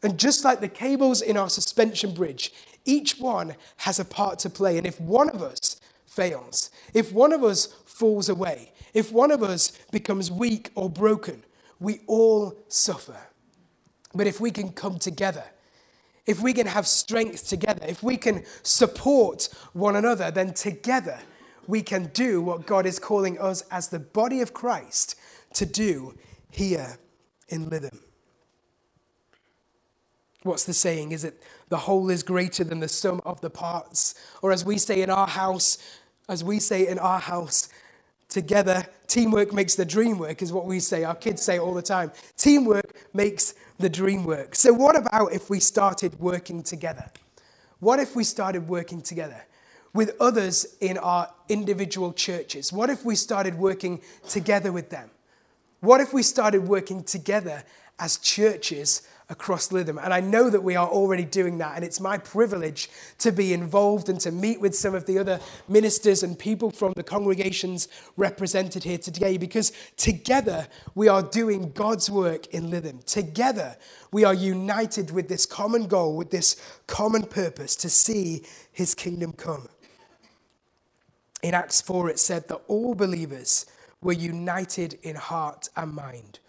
And 0.02 0.18
just 0.18 0.44
like 0.44 0.60
the 0.60 0.68
cables 0.68 1.22
in 1.22 1.36
our 1.36 1.50
suspension 1.50 2.14
bridge, 2.14 2.52
each 2.88 3.18
one 3.18 3.54
has 3.78 4.00
a 4.00 4.04
part 4.04 4.38
to 4.40 4.50
play. 4.50 4.78
And 4.78 4.86
if 4.86 4.98
one 4.98 5.28
of 5.28 5.42
us 5.42 5.78
fails, 6.06 6.70
if 6.94 7.12
one 7.12 7.32
of 7.32 7.44
us 7.44 7.66
falls 7.84 8.28
away, 8.30 8.72
if 8.94 9.12
one 9.12 9.30
of 9.30 9.42
us 9.42 9.72
becomes 9.92 10.30
weak 10.30 10.70
or 10.74 10.88
broken, 10.88 11.44
we 11.78 12.00
all 12.06 12.56
suffer. 12.68 13.18
But 14.14 14.26
if 14.26 14.40
we 14.40 14.50
can 14.50 14.72
come 14.72 14.98
together, 14.98 15.44
if 16.26 16.40
we 16.40 16.54
can 16.54 16.66
have 16.66 16.86
strength 16.86 17.46
together, 17.46 17.84
if 17.86 18.02
we 18.02 18.16
can 18.16 18.44
support 18.62 19.48
one 19.74 19.94
another, 19.94 20.30
then 20.30 20.54
together 20.54 21.18
we 21.66 21.82
can 21.82 22.06
do 22.14 22.40
what 22.40 22.66
God 22.66 22.86
is 22.86 22.98
calling 22.98 23.38
us 23.38 23.62
as 23.70 23.88
the 23.88 23.98
body 23.98 24.40
of 24.40 24.54
Christ 24.54 25.14
to 25.54 25.66
do 25.66 26.14
here 26.50 26.98
in 27.48 27.66
Lytham. 27.70 28.07
What's 30.44 30.64
the 30.64 30.74
saying? 30.74 31.12
Is 31.12 31.24
it 31.24 31.42
the 31.68 31.76
whole 31.76 32.10
is 32.10 32.22
greater 32.22 32.64
than 32.64 32.80
the 32.80 32.88
sum 32.88 33.20
of 33.24 33.40
the 33.40 33.50
parts? 33.50 34.14
Or 34.40 34.52
as 34.52 34.64
we 34.64 34.78
say 34.78 35.02
in 35.02 35.10
our 35.10 35.26
house, 35.26 35.78
as 36.28 36.44
we 36.44 36.60
say 36.60 36.86
in 36.86 36.98
our 36.98 37.18
house, 37.18 37.68
together, 38.28 38.86
teamwork 39.06 39.52
makes 39.52 39.74
the 39.74 39.84
dream 39.84 40.18
work, 40.18 40.42
is 40.42 40.52
what 40.52 40.66
we 40.66 40.78
say. 40.78 41.02
Our 41.02 41.14
kids 41.14 41.42
say 41.42 41.58
all 41.58 41.74
the 41.74 41.82
time. 41.82 42.12
Teamwork 42.36 42.92
makes 43.12 43.54
the 43.78 43.88
dream 43.88 44.24
work. 44.24 44.54
So, 44.54 44.72
what 44.72 44.96
about 44.96 45.32
if 45.32 45.50
we 45.50 45.58
started 45.58 46.20
working 46.20 46.62
together? 46.62 47.10
What 47.80 47.98
if 47.98 48.14
we 48.14 48.24
started 48.24 48.68
working 48.68 49.02
together 49.02 49.44
with 49.94 50.14
others 50.20 50.76
in 50.80 50.98
our 50.98 51.32
individual 51.48 52.12
churches? 52.12 52.72
What 52.72 52.90
if 52.90 53.04
we 53.04 53.16
started 53.16 53.56
working 53.56 54.00
together 54.28 54.70
with 54.70 54.90
them? 54.90 55.10
What 55.80 56.00
if 56.00 56.12
we 56.12 56.22
started 56.22 56.68
working 56.68 57.04
together 57.04 57.64
as 57.98 58.18
churches 58.18 59.02
across 59.30 59.68
Lytham. 59.68 60.02
And 60.02 60.14
I 60.14 60.20
know 60.20 60.48
that 60.48 60.62
we 60.62 60.74
are 60.74 60.88
already 60.88 61.24
doing 61.24 61.58
that. 61.58 61.76
And 61.76 61.84
it's 61.84 62.00
my 62.00 62.16
privilege 62.16 62.88
to 63.18 63.30
be 63.30 63.52
involved 63.52 64.08
and 64.08 64.18
to 64.20 64.32
meet 64.32 64.60
with 64.60 64.74
some 64.74 64.94
of 64.94 65.04
the 65.04 65.18
other 65.18 65.38
ministers 65.68 66.22
and 66.22 66.38
people 66.38 66.70
from 66.70 66.94
the 66.96 67.02
congregations 67.02 67.88
represented 68.16 68.84
here 68.84 68.96
today 68.96 69.36
because 69.36 69.72
together 69.96 70.66
we 70.94 71.08
are 71.08 71.22
doing 71.22 71.72
God's 71.72 72.10
work 72.10 72.46
in 72.48 72.70
Lytham. 72.70 73.04
Together 73.04 73.76
we 74.10 74.24
are 74.24 74.34
united 74.34 75.10
with 75.10 75.28
this 75.28 75.44
common 75.44 75.86
goal, 75.86 76.16
with 76.16 76.30
this 76.30 76.56
common 76.86 77.24
purpose 77.24 77.76
to 77.76 77.90
see 77.90 78.44
his 78.72 78.94
kingdom 78.94 79.32
come. 79.32 79.68
In 81.42 81.54
Acts 81.54 81.80
4, 81.82 82.10
it 82.10 82.18
said 82.18 82.48
that 82.48 82.62
all 82.66 82.94
believers 82.94 83.66
were 84.00 84.12
united 84.12 84.94
in 85.02 85.16
heart 85.16 85.68
and 85.76 85.92
mind 85.92 86.40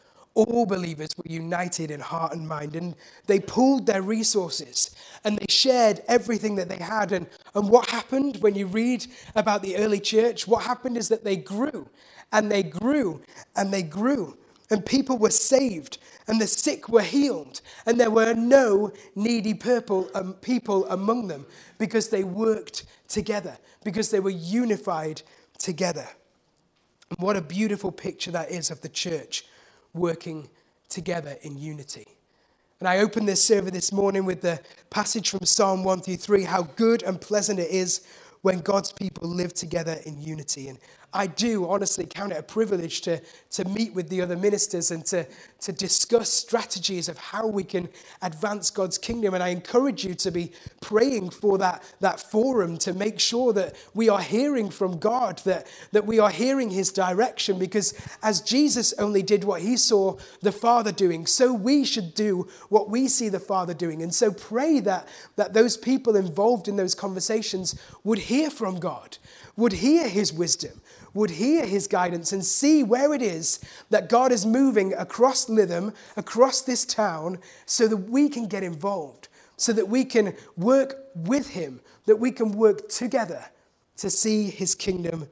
all 0.46 0.66
believers 0.66 1.10
were 1.18 1.32
united 1.32 1.92
in 1.92 2.00
heart 2.00 2.34
and 2.34 2.48
mind, 2.48 2.76
and 2.76 2.96
they 3.28 3.40
pooled 3.40 3.86
their 3.86 4.02
resources 4.02 4.96
and 5.24 5.38
they 5.38 5.46
shared 5.50 6.02
everything 6.08 6.56
that 6.56 6.70
they 6.70 6.78
had. 6.78 7.12
And, 7.12 7.28
and 7.56 7.70
what 7.70 7.90
happened 7.90 8.38
when 8.38 8.56
you 8.56 8.68
read 8.68 9.06
about 9.36 9.62
the 9.62 9.78
early 9.78 10.00
church? 10.00 10.48
What 10.48 10.64
happened 10.64 10.98
is 10.98 11.10
that 11.10 11.24
they 11.24 11.36
grew 11.36 11.90
and 12.32 12.52
they 12.52 12.64
grew 12.64 13.22
and 13.56 13.74
they 13.74 13.84
grew, 13.84 14.38
and 14.70 14.86
people 14.86 15.18
were 15.18 15.32
saved, 15.32 15.98
and 16.28 16.40
the 16.40 16.48
sick 16.48 16.90
were 16.90 17.02
healed, 17.02 17.62
and 17.86 18.00
there 18.00 18.12
were 18.12 18.34
no 18.34 18.94
needy 19.16 19.54
purple, 19.54 20.10
um, 20.14 20.34
people 20.36 20.86
among 20.90 21.28
them 21.28 21.46
because 21.80 22.10
they 22.10 22.24
worked 22.24 22.86
together, 23.08 23.58
because 23.84 24.12
they 24.12 24.20
were 24.20 24.30
unified 24.30 25.24
together. 25.58 26.08
And 27.10 27.20
what 27.20 27.36
a 27.36 27.42
beautiful 27.42 27.92
picture 27.92 28.32
that 28.32 28.52
is 28.52 28.70
of 28.70 28.82
the 28.82 28.90
church 28.90 29.44
working 29.94 30.50
together 30.90 31.38
in 31.42 31.58
unity. 31.58 32.06
And 32.80 32.88
I 32.88 33.00
opened 33.00 33.28
this 33.28 33.44
server 33.44 33.72
this 33.72 33.92
morning 33.92 34.26
with 34.26 34.42
the 34.42 34.60
passage 34.90 35.30
from 35.30 35.46
Psalm 35.46 35.84
1 35.84 36.02
through 36.02 36.18
3 36.18 36.44
how 36.44 36.64
good 36.64 37.04
and 37.04 37.20
pleasant 37.20 37.60
it 37.60 37.70
is 37.70 38.08
when 38.42 38.60
God's 38.60 38.92
people 38.92 39.28
live 39.28 39.54
together 39.54 39.98
in 40.06 40.22
unity. 40.22 40.70
And 40.70 40.80
I 41.14 41.28
do 41.28 41.68
honestly 41.68 42.06
count 42.06 42.32
it 42.32 42.38
a 42.38 42.44
privilege 42.44 43.02
to, 43.02 43.22
to 43.52 43.66
meet 43.66 43.94
with 43.94 44.10
the 44.10 44.22
other 44.22 44.38
ministers 44.38 44.92
and 44.92 45.04
to, 45.08 45.26
to 45.62 45.72
discuss 45.72 46.32
strategies 46.32 47.10
of 47.10 47.18
how 47.18 47.48
we 47.48 47.64
can 47.64 47.90
advance 48.22 48.70
God's 48.70 48.98
kingdom. 48.98 49.34
And 49.34 49.42
I 49.42 49.50
encourage 49.50 50.06
you 50.06 50.14
to 50.16 50.30
be 50.32 50.52
praying 50.82 51.32
for 51.32 51.58
that, 51.58 51.84
that 52.00 52.20
forum 52.20 52.78
to 52.80 52.94
make 52.94 53.20
sure 53.20 53.54
that 53.54 53.76
we 53.94 54.08
are 54.08 54.22
hearing 54.22 54.70
from 54.70 55.00
God, 55.00 55.40
that, 55.46 55.68
that 55.92 56.06
we 56.06 56.20
are 56.20 56.30
hearing 56.30 56.70
his 56.70 56.92
direction. 56.92 57.58
Because 57.58 57.94
as 58.22 58.42
Jesus 58.42 58.94
only 59.00 59.24
did 59.24 59.44
what 59.44 59.62
he 59.62 59.78
saw 59.78 60.18
the 60.42 60.52
Father 60.52 60.92
doing, 60.92 61.26
so 61.26 61.52
we 61.54 61.86
should 61.86 62.14
do 62.14 62.48
what 62.70 62.90
we 62.90 63.08
see 63.08 63.30
the 63.30 63.40
Father 63.40 63.74
doing. 63.74 64.04
And 64.04 64.14
so 64.14 64.32
pray 64.32 64.80
that, 64.82 65.08
that 65.38 65.54
those 65.54 65.76
people 65.76 66.16
involved 66.16 66.68
in 66.68 66.76
those 66.76 66.94
conversations 66.94 67.80
would 68.04 68.20
hear 68.20 68.50
from 68.50 68.80
God, 68.80 69.18
would 69.60 69.74
hear 69.74 70.08
his 70.08 70.34
wisdom 70.34 70.82
would 71.14 71.32
hear 71.32 71.66
his 71.66 71.88
guidance 71.88 72.32
and 72.32 72.46
see 72.46 72.84
where 72.84 73.14
it 73.14 73.22
is 73.22 73.60
that 73.90 74.10
God 74.10 74.32
is 74.32 74.46
moving 74.46 74.94
across 74.94 75.46
Lytham, 75.46 75.94
across 76.16 76.62
this 76.62 76.86
town, 76.86 77.40
so 77.66 77.88
that 77.88 77.98
we 77.98 78.30
can 78.30 78.48
get 78.48 78.64
involved, 78.64 79.28
so 79.58 79.74
that 79.74 79.90
we 79.90 80.06
can 80.06 80.36
work 80.56 81.08
with 81.16 81.50
him, 81.50 81.82
that 82.06 82.18
we 82.18 82.32
can 82.32 82.52
work 82.52 82.90
together 82.90 83.46
to 83.98 84.10
see 84.10 84.50
his 84.50 84.76
kingdom 84.76 85.28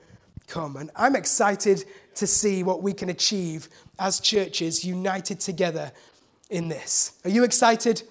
come. 0.48 0.76
And 0.76 0.90
I'm 0.96 1.16
excited 1.16 1.86
to 2.16 2.28
see 2.28 2.64
what 2.64 2.82
we 2.82 2.94
can 2.94 3.10
achieve 3.10 3.70
as 4.00 4.20
churches 4.20 4.84
united 4.84 5.40
together 5.40 5.92
in 6.50 6.68
this. 6.68 7.20
Are 7.24 7.30
you 7.30 7.44
excited? 7.44 8.04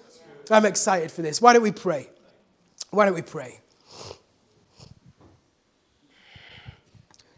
I'm 0.49 0.65
excited 0.65 1.11
for 1.11 1.21
this. 1.21 1.41
Why 1.41 1.53
don't 1.53 1.63
we 1.63 1.71
pray? 1.71 2.09
Why 2.91 3.05
don't 3.05 3.15
we 3.15 3.21
pray? 3.21 3.59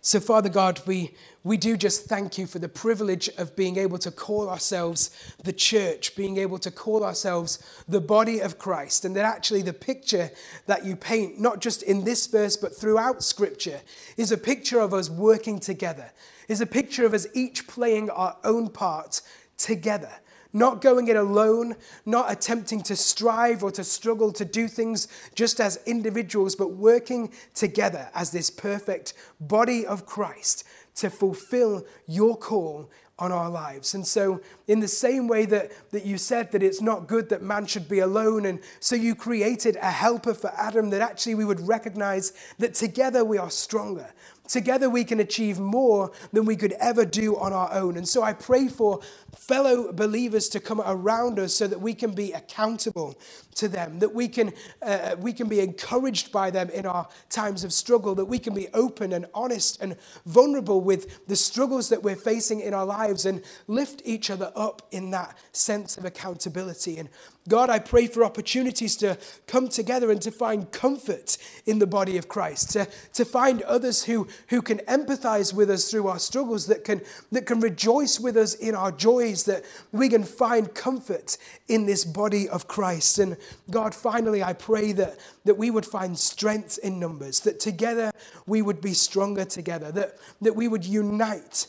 So, 0.01 0.21
Father 0.21 0.47
God, 0.47 0.81
we, 0.85 1.11
we 1.43 1.57
do 1.57 1.75
just 1.75 2.05
thank 2.05 2.37
you 2.37 2.47
for 2.47 2.59
the 2.59 2.69
privilege 2.69 3.29
of 3.37 3.55
being 3.55 3.75
able 3.75 3.97
to 3.97 4.11
call 4.11 4.49
ourselves 4.49 5.33
the 5.43 5.51
church, 5.51 6.15
being 6.15 6.37
able 6.37 6.57
to 6.59 6.71
call 6.71 7.03
ourselves 7.03 7.59
the 7.87 7.99
body 7.99 8.39
of 8.39 8.57
Christ. 8.57 9.03
And 9.03 9.13
that 9.17 9.25
actually 9.25 9.61
the 9.61 9.73
picture 9.73 10.31
that 10.67 10.85
you 10.85 10.95
paint, 10.95 11.39
not 11.39 11.59
just 11.59 11.83
in 11.83 12.05
this 12.05 12.27
verse, 12.27 12.55
but 12.55 12.73
throughout 12.73 13.23
Scripture, 13.23 13.81
is 14.15 14.31
a 14.31 14.37
picture 14.37 14.79
of 14.79 14.93
us 14.93 15.09
working 15.09 15.59
together, 15.59 16.11
is 16.47 16.61
a 16.61 16.65
picture 16.65 17.05
of 17.05 17.13
us 17.13 17.27
each 17.33 17.67
playing 17.67 18.09
our 18.09 18.37
own 18.45 18.69
part 18.69 19.21
together 19.57 20.11
not 20.53 20.81
going 20.81 21.07
it 21.07 21.15
alone, 21.15 21.75
not 22.05 22.31
attempting 22.31 22.81
to 22.81 22.95
strive 22.95 23.63
or 23.63 23.71
to 23.71 23.83
struggle 23.83 24.31
to 24.33 24.45
do 24.45 24.67
things 24.67 25.07
just 25.35 25.59
as 25.59 25.79
individuals, 25.85 26.55
but 26.55 26.71
working 26.71 27.31
together 27.53 28.09
as 28.15 28.31
this 28.31 28.49
perfect 28.49 29.13
body 29.39 29.85
of 29.85 30.05
Christ 30.05 30.63
to 30.95 31.09
fulfill 31.09 31.85
your 32.07 32.35
call 32.35 32.89
on 33.19 33.31
our 33.31 33.49
lives. 33.49 33.93
And 33.93 34.07
so, 34.07 34.41
in 34.67 34.79
the 34.79 34.87
same 34.87 35.27
way 35.27 35.45
that, 35.45 35.71
that 35.91 36.05
you 36.05 36.17
said 36.17 36.51
that 36.53 36.63
it's 36.63 36.81
not 36.81 37.07
good 37.07 37.29
that 37.29 37.41
man 37.41 37.65
should 37.65 37.89
be 37.89 37.99
alone, 37.99 38.45
and 38.45 38.59
so 38.79 38.95
you 38.95 39.13
created 39.13 39.75
a 39.75 39.91
helper 39.91 40.33
for 40.33 40.51
Adam, 40.57 40.89
that 40.91 41.01
actually 41.01 41.35
we 41.35 41.45
would 41.45 41.67
recognize 41.67 42.31
that 42.57 42.73
together 42.73 43.23
we 43.23 43.37
are 43.37 43.51
stronger, 43.51 44.13
Together 44.49 44.89
we 44.89 45.03
can 45.03 45.19
achieve 45.19 45.59
more 45.59 46.11
than 46.33 46.43
we 46.43 46.55
could 46.55 46.73
ever 46.73 47.05
do 47.05 47.37
on 47.37 47.53
our 47.53 47.71
own. 47.71 47.95
And 47.97 48.07
so 48.07 48.23
I 48.23 48.33
pray 48.33 48.67
for 48.67 48.99
fellow 49.37 49.93
believers 49.93 50.49
to 50.49 50.59
come 50.59 50.81
around 50.81 51.37
us 51.37 51.53
so 51.53 51.67
that 51.67 51.79
we 51.79 51.93
can 51.93 52.13
be 52.13 52.31
accountable 52.31 53.15
to 53.55 53.67
them, 53.67 53.99
that 53.99 54.13
we 54.13 54.27
can, 54.27 54.51
uh, 54.81 55.15
we 55.19 55.33
can 55.33 55.47
be 55.47 55.59
encouraged 55.59 56.31
by 56.31 56.49
them 56.49 56.69
in 56.71 56.87
our 56.87 57.07
times 57.29 57.63
of 57.63 57.71
struggle, 57.71 58.15
that 58.15 58.25
we 58.25 58.39
can 58.39 58.55
be 58.55 58.69
open 58.69 59.13
and 59.13 59.27
honest 59.35 59.79
and 59.81 59.95
vulnerable 60.25 60.81
with 60.81 61.27
the 61.27 61.35
struggles 61.35 61.89
that 61.89 62.01
we're 62.01 62.15
facing 62.15 62.59
in 62.59 62.73
our 62.73 62.85
lives 62.85 63.25
and 63.25 63.43
lift 63.67 64.01
each 64.03 64.31
other 64.31 64.51
up 64.55 64.81
in 64.89 65.11
that 65.11 65.37
sense 65.51 65.95
of 65.95 66.05
accountability. 66.05 66.97
And 66.97 67.09
God, 67.47 67.69
I 67.69 67.79
pray 67.79 68.07
for 68.07 68.23
opportunities 68.23 68.95
to 68.97 69.17
come 69.47 69.69
together 69.69 70.11
and 70.11 70.21
to 70.21 70.31
find 70.31 70.71
comfort 70.71 71.37
in 71.65 71.79
the 71.79 71.87
body 71.87 72.17
of 72.17 72.27
Christ, 72.27 72.71
to, 72.71 72.87
to 73.13 73.25
find 73.25 73.61
others 73.63 74.03
who, 74.03 74.27
who 74.47 74.61
can 74.61 74.79
empathize 74.79 75.53
with 75.53 75.69
us 75.69 75.89
through 75.89 76.07
our 76.07 76.19
struggles, 76.19 76.67
that 76.67 76.83
can, 76.83 77.01
that 77.31 77.45
can 77.45 77.59
rejoice 77.59 78.19
with 78.19 78.37
us 78.37 78.53
in 78.55 78.75
our 78.75 78.91
joys, 78.91 79.43
that 79.43 79.63
we 79.91 80.09
can 80.09 80.23
find 80.23 80.73
comfort 80.73 81.37
in 81.67 81.85
this 81.85 82.05
body 82.05 82.49
of 82.49 82.67
Christ. 82.67 83.19
And 83.19 83.37
God, 83.69 83.93
finally, 83.93 84.41
I 84.43 84.53
pray 84.53 84.91
that, 84.93 85.17
that 85.45 85.57
we 85.57 85.71
would 85.71 85.85
find 85.85 86.17
strength 86.17 86.79
in 86.83 86.99
numbers, 86.99 87.41
that 87.41 87.59
together 87.59 88.11
we 88.45 88.61
would 88.61 88.81
be 88.81 88.93
stronger 88.93 89.45
together, 89.45 89.91
that, 89.91 90.17
that 90.41 90.55
we 90.55 90.67
would 90.67 90.85
unite 90.85 91.67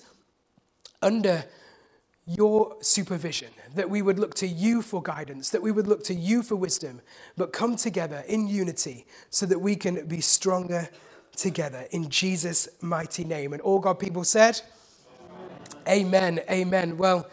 under 1.02 1.44
your 2.26 2.76
supervision, 2.80 3.48
that 3.74 3.90
we 3.90 4.02
would 4.02 4.18
look 4.18 4.34
to 4.34 4.46
you 4.46 4.82
for 4.82 5.02
guidance, 5.02 5.50
that 5.50 5.62
we 5.62 5.72
would 5.72 5.88
look 5.88 6.04
to 6.04 6.14
you 6.14 6.42
for 6.42 6.54
wisdom, 6.54 7.00
but 7.36 7.52
come 7.52 7.74
together 7.74 8.22
in 8.28 8.46
unity 8.46 9.04
so 9.30 9.46
that 9.46 9.58
we 9.58 9.74
can 9.74 10.06
be 10.06 10.20
stronger 10.20 10.88
together 11.36 11.86
in 11.90 12.08
Jesus' 12.08 12.68
mighty 12.80 13.24
name. 13.24 13.52
And 13.52 13.62
all 13.62 13.78
God 13.78 13.98
people 13.98 14.24
said, 14.24 14.60
Amen. 15.88 16.38
Amen. 16.38 16.40
Amen. 16.50 16.96
Well, 16.96 17.28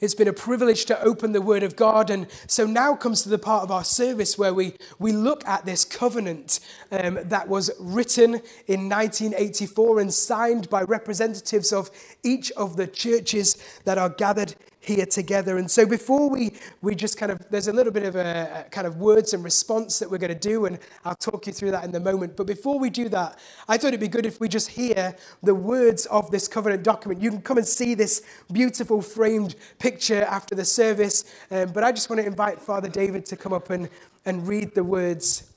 it's 0.00 0.14
been 0.14 0.28
a 0.28 0.32
privilege 0.32 0.84
to 0.86 1.02
open 1.02 1.32
the 1.32 1.42
Word 1.42 1.64
of 1.64 1.74
God. 1.74 2.08
And 2.08 2.28
so 2.46 2.66
now 2.66 2.94
comes 2.94 3.22
to 3.22 3.28
the 3.28 3.38
part 3.38 3.64
of 3.64 3.70
our 3.70 3.82
service 3.82 4.38
where 4.38 4.54
we, 4.54 4.74
we 4.98 5.10
look 5.12 5.46
at 5.46 5.66
this 5.66 5.84
covenant 5.84 6.60
um, 6.92 7.18
that 7.24 7.48
was 7.48 7.70
written 7.80 8.34
in 8.66 8.88
1984 8.88 10.00
and 10.00 10.14
signed 10.14 10.70
by 10.70 10.82
representatives 10.82 11.72
of 11.72 11.90
each 12.22 12.52
of 12.52 12.76
the 12.76 12.86
churches 12.86 13.56
that 13.84 13.98
are 13.98 14.08
gathered 14.08 14.54
here 14.88 15.06
together. 15.06 15.58
And 15.58 15.70
so 15.70 15.86
before 15.86 16.28
we, 16.28 16.54
we 16.82 16.94
just 16.94 17.16
kind 17.16 17.30
of, 17.30 17.38
there's 17.50 17.68
a 17.68 17.72
little 17.72 17.92
bit 17.92 18.02
of 18.02 18.16
a, 18.16 18.64
a 18.66 18.70
kind 18.70 18.86
of 18.86 18.96
words 18.96 19.34
and 19.34 19.44
response 19.44 19.98
that 19.98 20.10
we're 20.10 20.18
going 20.18 20.32
to 20.32 20.48
do, 20.48 20.64
and 20.66 20.78
I'll 21.04 21.14
talk 21.14 21.46
you 21.46 21.52
through 21.52 21.70
that 21.72 21.84
in 21.84 21.94
a 21.94 22.00
moment. 22.00 22.36
But 22.36 22.46
before 22.46 22.78
we 22.78 22.90
do 22.90 23.08
that, 23.10 23.38
I 23.68 23.76
thought 23.76 23.88
it'd 23.88 24.00
be 24.00 24.08
good 24.08 24.26
if 24.26 24.40
we 24.40 24.48
just 24.48 24.70
hear 24.70 25.14
the 25.42 25.54
words 25.54 26.06
of 26.06 26.30
this 26.30 26.48
covenant 26.48 26.82
document. 26.82 27.22
You 27.22 27.30
can 27.30 27.42
come 27.42 27.58
and 27.58 27.66
see 27.66 27.94
this 27.94 28.22
beautiful 28.50 29.02
framed 29.02 29.54
picture 29.78 30.22
after 30.22 30.54
the 30.54 30.64
service, 30.64 31.24
um, 31.50 31.72
but 31.72 31.84
I 31.84 31.92
just 31.92 32.10
want 32.10 32.20
to 32.20 32.26
invite 32.26 32.60
Father 32.60 32.88
David 32.88 33.26
to 33.26 33.36
come 33.36 33.52
up 33.52 33.70
and, 33.70 33.88
and 34.24 34.48
read 34.48 34.74
the 34.74 34.84
words 34.84 35.52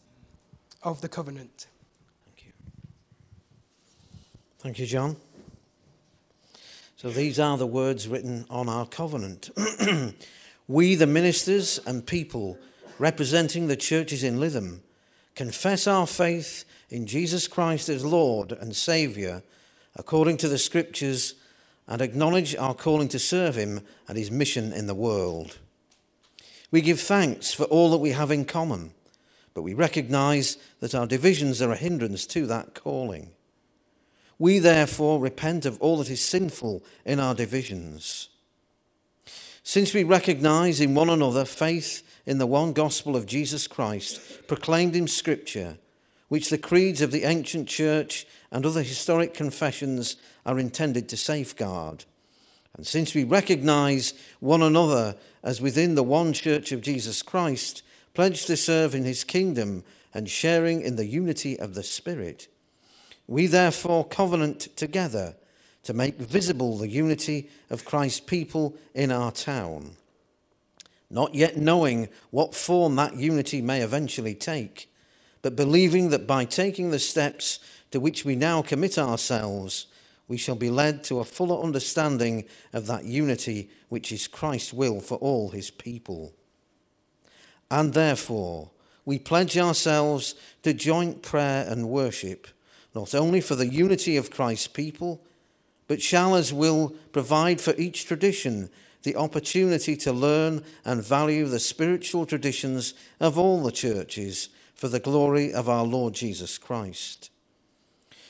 of 0.83 1.01
the 1.01 1.09
covenant. 1.09 1.67
Thank 2.25 2.45
you. 2.45 2.51
Thank 4.59 4.79
you, 4.79 4.85
John. 4.85 5.15
So 7.01 7.09
these 7.09 7.39
are 7.39 7.57
the 7.57 7.65
words 7.65 8.07
written 8.07 8.45
on 8.47 8.69
our 8.69 8.85
covenant. 8.85 9.49
we, 10.67 10.93
the 10.93 11.07
ministers 11.07 11.79
and 11.87 12.05
people 12.05 12.59
representing 12.99 13.65
the 13.65 13.75
churches 13.75 14.23
in 14.23 14.37
Lytham, 14.37 14.81
confess 15.33 15.87
our 15.87 16.05
faith 16.05 16.63
in 16.91 17.07
Jesus 17.07 17.47
Christ 17.47 17.89
as 17.89 18.05
Lord 18.05 18.51
and 18.51 18.75
Saviour 18.75 19.41
according 19.95 20.37
to 20.37 20.47
the 20.47 20.59
Scriptures 20.59 21.33
and 21.87 22.03
acknowledge 22.03 22.55
our 22.55 22.75
calling 22.75 23.07
to 23.07 23.17
serve 23.17 23.55
Him 23.55 23.81
and 24.07 24.15
His 24.15 24.29
mission 24.29 24.71
in 24.71 24.85
the 24.85 24.93
world. 24.93 25.57
We 26.69 26.81
give 26.81 26.99
thanks 26.99 27.51
for 27.51 27.63
all 27.63 27.89
that 27.89 27.97
we 27.97 28.11
have 28.11 28.29
in 28.29 28.45
common, 28.45 28.93
but 29.55 29.63
we 29.63 29.73
recognise 29.73 30.55
that 30.81 30.93
our 30.93 31.07
divisions 31.07 31.63
are 31.63 31.71
a 31.71 31.77
hindrance 31.77 32.27
to 32.27 32.45
that 32.45 32.75
calling. 32.75 33.31
We 34.41 34.57
therefore 34.57 35.19
repent 35.19 35.67
of 35.67 35.79
all 35.79 35.97
that 35.97 36.09
is 36.09 36.19
sinful 36.19 36.81
in 37.05 37.19
our 37.19 37.35
divisions. 37.35 38.29
Since 39.61 39.93
we 39.93 40.03
recognize 40.03 40.81
in 40.81 40.95
one 40.95 41.11
another 41.11 41.45
faith 41.45 42.01
in 42.25 42.39
the 42.39 42.47
one 42.47 42.73
gospel 42.73 43.15
of 43.15 43.27
Jesus 43.27 43.67
Christ, 43.67 44.47
proclaimed 44.47 44.95
in 44.95 45.07
Scripture, 45.07 45.77
which 46.27 46.49
the 46.49 46.57
creeds 46.57 47.01
of 47.01 47.11
the 47.11 47.23
ancient 47.23 47.67
church 47.67 48.25
and 48.51 48.65
other 48.65 48.81
historic 48.81 49.35
confessions 49.35 50.15
are 50.43 50.57
intended 50.57 51.07
to 51.09 51.17
safeguard. 51.17 52.05
And 52.75 52.87
since 52.87 53.13
we 53.13 53.23
recognize 53.23 54.15
one 54.39 54.63
another 54.63 55.17
as 55.43 55.61
within 55.61 55.93
the 55.93 56.01
one 56.01 56.33
church 56.33 56.71
of 56.71 56.81
Jesus 56.81 57.21
Christ, 57.21 57.83
pledged 58.15 58.47
to 58.47 58.57
serve 58.57 58.95
in 58.95 59.03
his 59.03 59.23
kingdom 59.23 59.83
and 60.15 60.27
sharing 60.27 60.81
in 60.81 60.95
the 60.95 61.05
unity 61.05 61.59
of 61.59 61.75
the 61.75 61.83
Spirit, 61.83 62.47
we 63.31 63.47
therefore 63.47 64.03
covenant 64.03 64.67
together 64.75 65.33
to 65.83 65.93
make 65.93 66.17
visible 66.17 66.77
the 66.77 66.89
unity 66.89 67.49
of 67.69 67.85
Christ's 67.85 68.19
people 68.19 68.75
in 68.93 69.09
our 69.09 69.31
town, 69.31 69.91
not 71.09 71.33
yet 71.33 71.55
knowing 71.55 72.09
what 72.31 72.53
form 72.53 72.97
that 72.97 73.15
unity 73.15 73.61
may 73.61 73.79
eventually 73.79 74.35
take, 74.35 74.91
but 75.41 75.55
believing 75.55 76.09
that 76.09 76.27
by 76.27 76.43
taking 76.43 76.91
the 76.91 76.99
steps 76.99 77.59
to 77.91 78.01
which 78.01 78.25
we 78.25 78.35
now 78.35 78.61
commit 78.61 78.97
ourselves, 78.97 79.87
we 80.27 80.35
shall 80.35 80.55
be 80.55 80.69
led 80.69 81.01
to 81.05 81.19
a 81.19 81.25
fuller 81.25 81.63
understanding 81.63 82.43
of 82.73 82.85
that 82.87 83.05
unity 83.05 83.69
which 83.87 84.11
is 84.11 84.27
Christ's 84.27 84.73
will 84.73 84.99
for 84.99 85.15
all 85.19 85.51
his 85.51 85.71
people. 85.71 86.33
And 87.71 87.93
therefore, 87.93 88.71
we 89.05 89.19
pledge 89.19 89.57
ourselves 89.57 90.35
to 90.63 90.73
joint 90.73 91.21
prayer 91.21 91.65
and 91.65 91.87
worship 91.87 92.49
not 92.93 93.15
only 93.15 93.41
for 93.41 93.55
the 93.55 93.67
unity 93.67 94.17
of 94.17 94.31
Christ's 94.31 94.67
people, 94.67 95.21
but 95.87 96.01
shall 96.01 96.35
as 96.35 96.53
will 96.53 96.95
provide 97.11 97.59
for 97.59 97.75
each 97.75 98.05
tradition 98.05 98.69
the 99.03 99.15
opportunity 99.15 99.95
to 99.97 100.13
learn 100.13 100.63
and 100.85 101.03
value 101.03 101.45
the 101.45 101.59
spiritual 101.59 102.25
traditions 102.25 102.93
of 103.19 103.37
all 103.37 103.63
the 103.63 103.71
churches 103.71 104.49
for 104.75 104.87
the 104.87 104.99
glory 104.99 105.53
of 105.53 105.67
our 105.67 105.83
Lord 105.83 106.13
Jesus 106.13 106.57
Christ. 106.57 107.29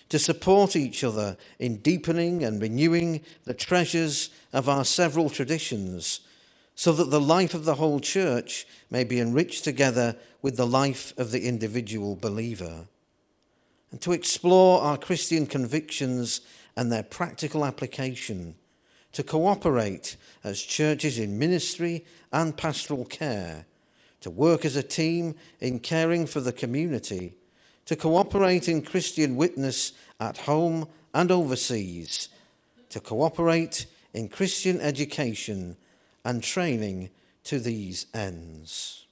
To 0.10 0.20
support 0.20 0.76
each 0.76 1.04
other 1.04 1.38
in 1.60 1.78
deepening 1.78 2.44
and 2.44 2.62
renewing 2.62 3.22
the 3.46 3.54
treasures 3.54 4.30
of 4.52 4.68
our 4.68 4.84
several 4.84 5.30
traditions, 5.30 6.22
so 6.76 6.92
that 6.94 7.10
the 7.10 7.22
life 7.22 7.54
of 7.54 7.66
the 7.66 7.76
whole 7.76 8.00
church 8.00 8.66
may 8.90 9.04
be 9.04 9.20
enriched 9.20 9.64
together 9.64 10.16
with 10.42 10.58
the 10.58 10.68
life 10.68 11.14
of 11.18 11.32
the 11.32 11.48
individual 11.48 12.16
believer. 12.16 12.88
And 13.92 14.02
to 14.02 14.14
explore 14.14 14.82
our 14.82 14.98
Christian 14.98 15.46
convictions 15.46 16.42
and 16.76 16.92
their 16.92 17.04
practical 17.04 17.66
application 17.66 18.56
to 19.12 19.24
cooperate 19.24 20.16
as 20.44 20.62
churches 20.62 21.20
in 21.20 21.38
ministry 21.38 22.06
and 22.32 22.56
pastoral 22.56 23.06
care, 23.06 23.66
to 24.22 24.30
work 24.30 24.64
as 24.64 24.76
a 24.76 24.84
team 24.84 25.36
in 25.60 25.80
caring 25.80 26.26
for 26.26 26.40
the 26.40 26.54
community, 26.54 27.36
to 27.86 27.96
cooperate 27.96 28.70
in 28.70 28.82
Christian 28.82 29.36
witness 29.36 29.92
at 30.20 30.38
home 30.38 30.88
and 31.14 31.32
overseas, 31.32 32.30
to 32.90 33.00
cooperate 33.00 33.86
in 34.14 34.30
Christian 34.30 34.80
education 34.80 35.76
and 36.24 36.44
training 36.44 37.10
to 37.44 37.60
these 37.60 38.06
ends. 38.14 39.06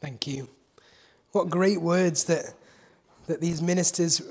Thank 0.00 0.26
you. 0.26 0.53
What 1.34 1.50
great 1.50 1.80
words 1.80 2.24
that, 2.24 2.54
that 3.26 3.40
these 3.40 3.60
ministers 3.60 4.22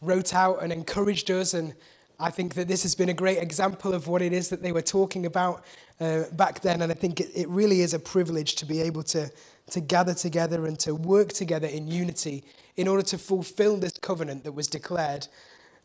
wrote 0.00 0.32
out 0.32 0.62
and 0.62 0.72
encouraged 0.72 1.28
us. 1.28 1.54
And 1.54 1.74
I 2.20 2.30
think 2.30 2.54
that 2.54 2.68
this 2.68 2.84
has 2.84 2.94
been 2.94 3.08
a 3.08 3.14
great 3.14 3.38
example 3.38 3.94
of 3.94 4.06
what 4.06 4.22
it 4.22 4.32
is 4.32 4.48
that 4.50 4.62
they 4.62 4.70
were 4.70 4.80
talking 4.80 5.26
about 5.26 5.64
uh, 6.00 6.22
back 6.34 6.60
then. 6.60 6.82
And 6.82 6.92
I 6.92 6.94
think 6.94 7.18
it, 7.18 7.32
it 7.34 7.48
really 7.48 7.80
is 7.80 7.94
a 7.94 7.98
privilege 7.98 8.54
to 8.54 8.64
be 8.64 8.80
able 8.80 9.02
to, 9.02 9.28
to 9.70 9.80
gather 9.80 10.14
together 10.14 10.66
and 10.66 10.78
to 10.78 10.94
work 10.94 11.32
together 11.32 11.66
in 11.66 11.88
unity 11.88 12.44
in 12.76 12.86
order 12.86 13.02
to 13.02 13.18
fulfill 13.18 13.76
this 13.76 13.98
covenant 14.00 14.44
that 14.44 14.52
was 14.52 14.68
declared 14.68 15.26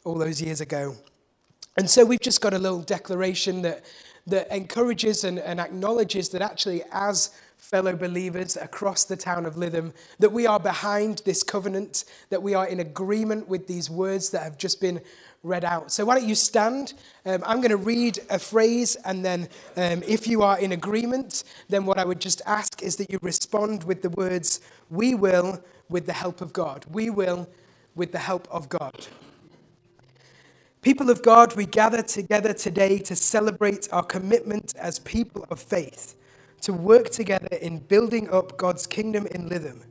all 0.03 0.13
those 0.13 0.39
years 0.39 0.62
ago. 0.62 0.95
And 1.75 1.89
so 1.89 2.05
we've 2.05 2.21
just 2.21 2.39
got 2.39 2.53
a 2.53 2.60
little 2.60 2.81
declaration 2.81 3.63
that, 3.63 3.84
that 4.27 4.55
encourages 4.55 5.23
and, 5.23 5.39
and 5.39 5.60
acknowledges 5.60 6.29
that 6.29 6.43
actually, 6.43 6.84
as 6.91 7.31
fellow 7.57 7.95
believers 7.95 8.57
across 8.57 9.05
the 9.05 9.15
town 9.15 9.45
of 9.45 9.55
Lytham, 9.55 9.93
that 10.19 10.31
we 10.31 10.45
are 10.45 10.59
behind 10.59 11.21
this 11.25 11.43
covenant, 11.43 12.05
that 12.29 12.43
we 12.43 12.53
are 12.53 12.67
in 12.67 12.79
agreement 12.79 13.47
with 13.47 13.67
these 13.67 13.89
words 13.89 14.29
that 14.29 14.43
have 14.43 14.57
just 14.57 14.79
been 14.79 15.01
read 15.43 15.65
out. 15.65 15.91
So, 15.91 16.05
why 16.05 16.19
don't 16.19 16.27
you 16.27 16.35
stand? 16.35 16.93
Um, 17.25 17.43
I'm 17.45 17.57
going 17.57 17.71
to 17.71 17.77
read 17.77 18.19
a 18.29 18.39
phrase, 18.39 18.95
and 19.05 19.25
then 19.25 19.49
um, 19.77 20.03
if 20.07 20.27
you 20.27 20.41
are 20.43 20.59
in 20.59 20.71
agreement, 20.71 21.43
then 21.69 21.85
what 21.85 21.97
I 21.97 22.05
would 22.05 22.21
just 22.21 22.41
ask 22.45 22.81
is 22.83 22.97
that 22.97 23.11
you 23.11 23.19
respond 23.21 23.83
with 23.83 24.01
the 24.01 24.09
words, 24.09 24.61
We 24.89 25.15
will, 25.15 25.63
with 25.89 26.05
the 26.05 26.13
help 26.13 26.41
of 26.41 26.53
God. 26.53 26.85
We 26.89 27.09
will, 27.09 27.47
with 27.95 28.11
the 28.11 28.19
help 28.19 28.47
of 28.51 28.69
God. 28.69 29.07
People 30.81 31.09
of 31.09 31.23
God, 31.23 31.55
we 31.55 31.65
gather 31.65 32.03
together 32.03 32.53
today 32.53 32.99
to 32.99 33.15
celebrate 33.15 33.87
our 33.91 34.03
commitment 34.03 34.75
as 34.75 34.99
people 34.99 35.45
of 35.49 35.59
faith 35.59 36.15
to 36.65 36.73
work 36.73 37.12
together 37.12 37.56
in 37.62 37.78
building 37.78 38.28
up 38.32 38.58
God's 38.58 38.88
kingdom 38.88 39.28
in 39.28 39.47
Lytham, 39.47 39.84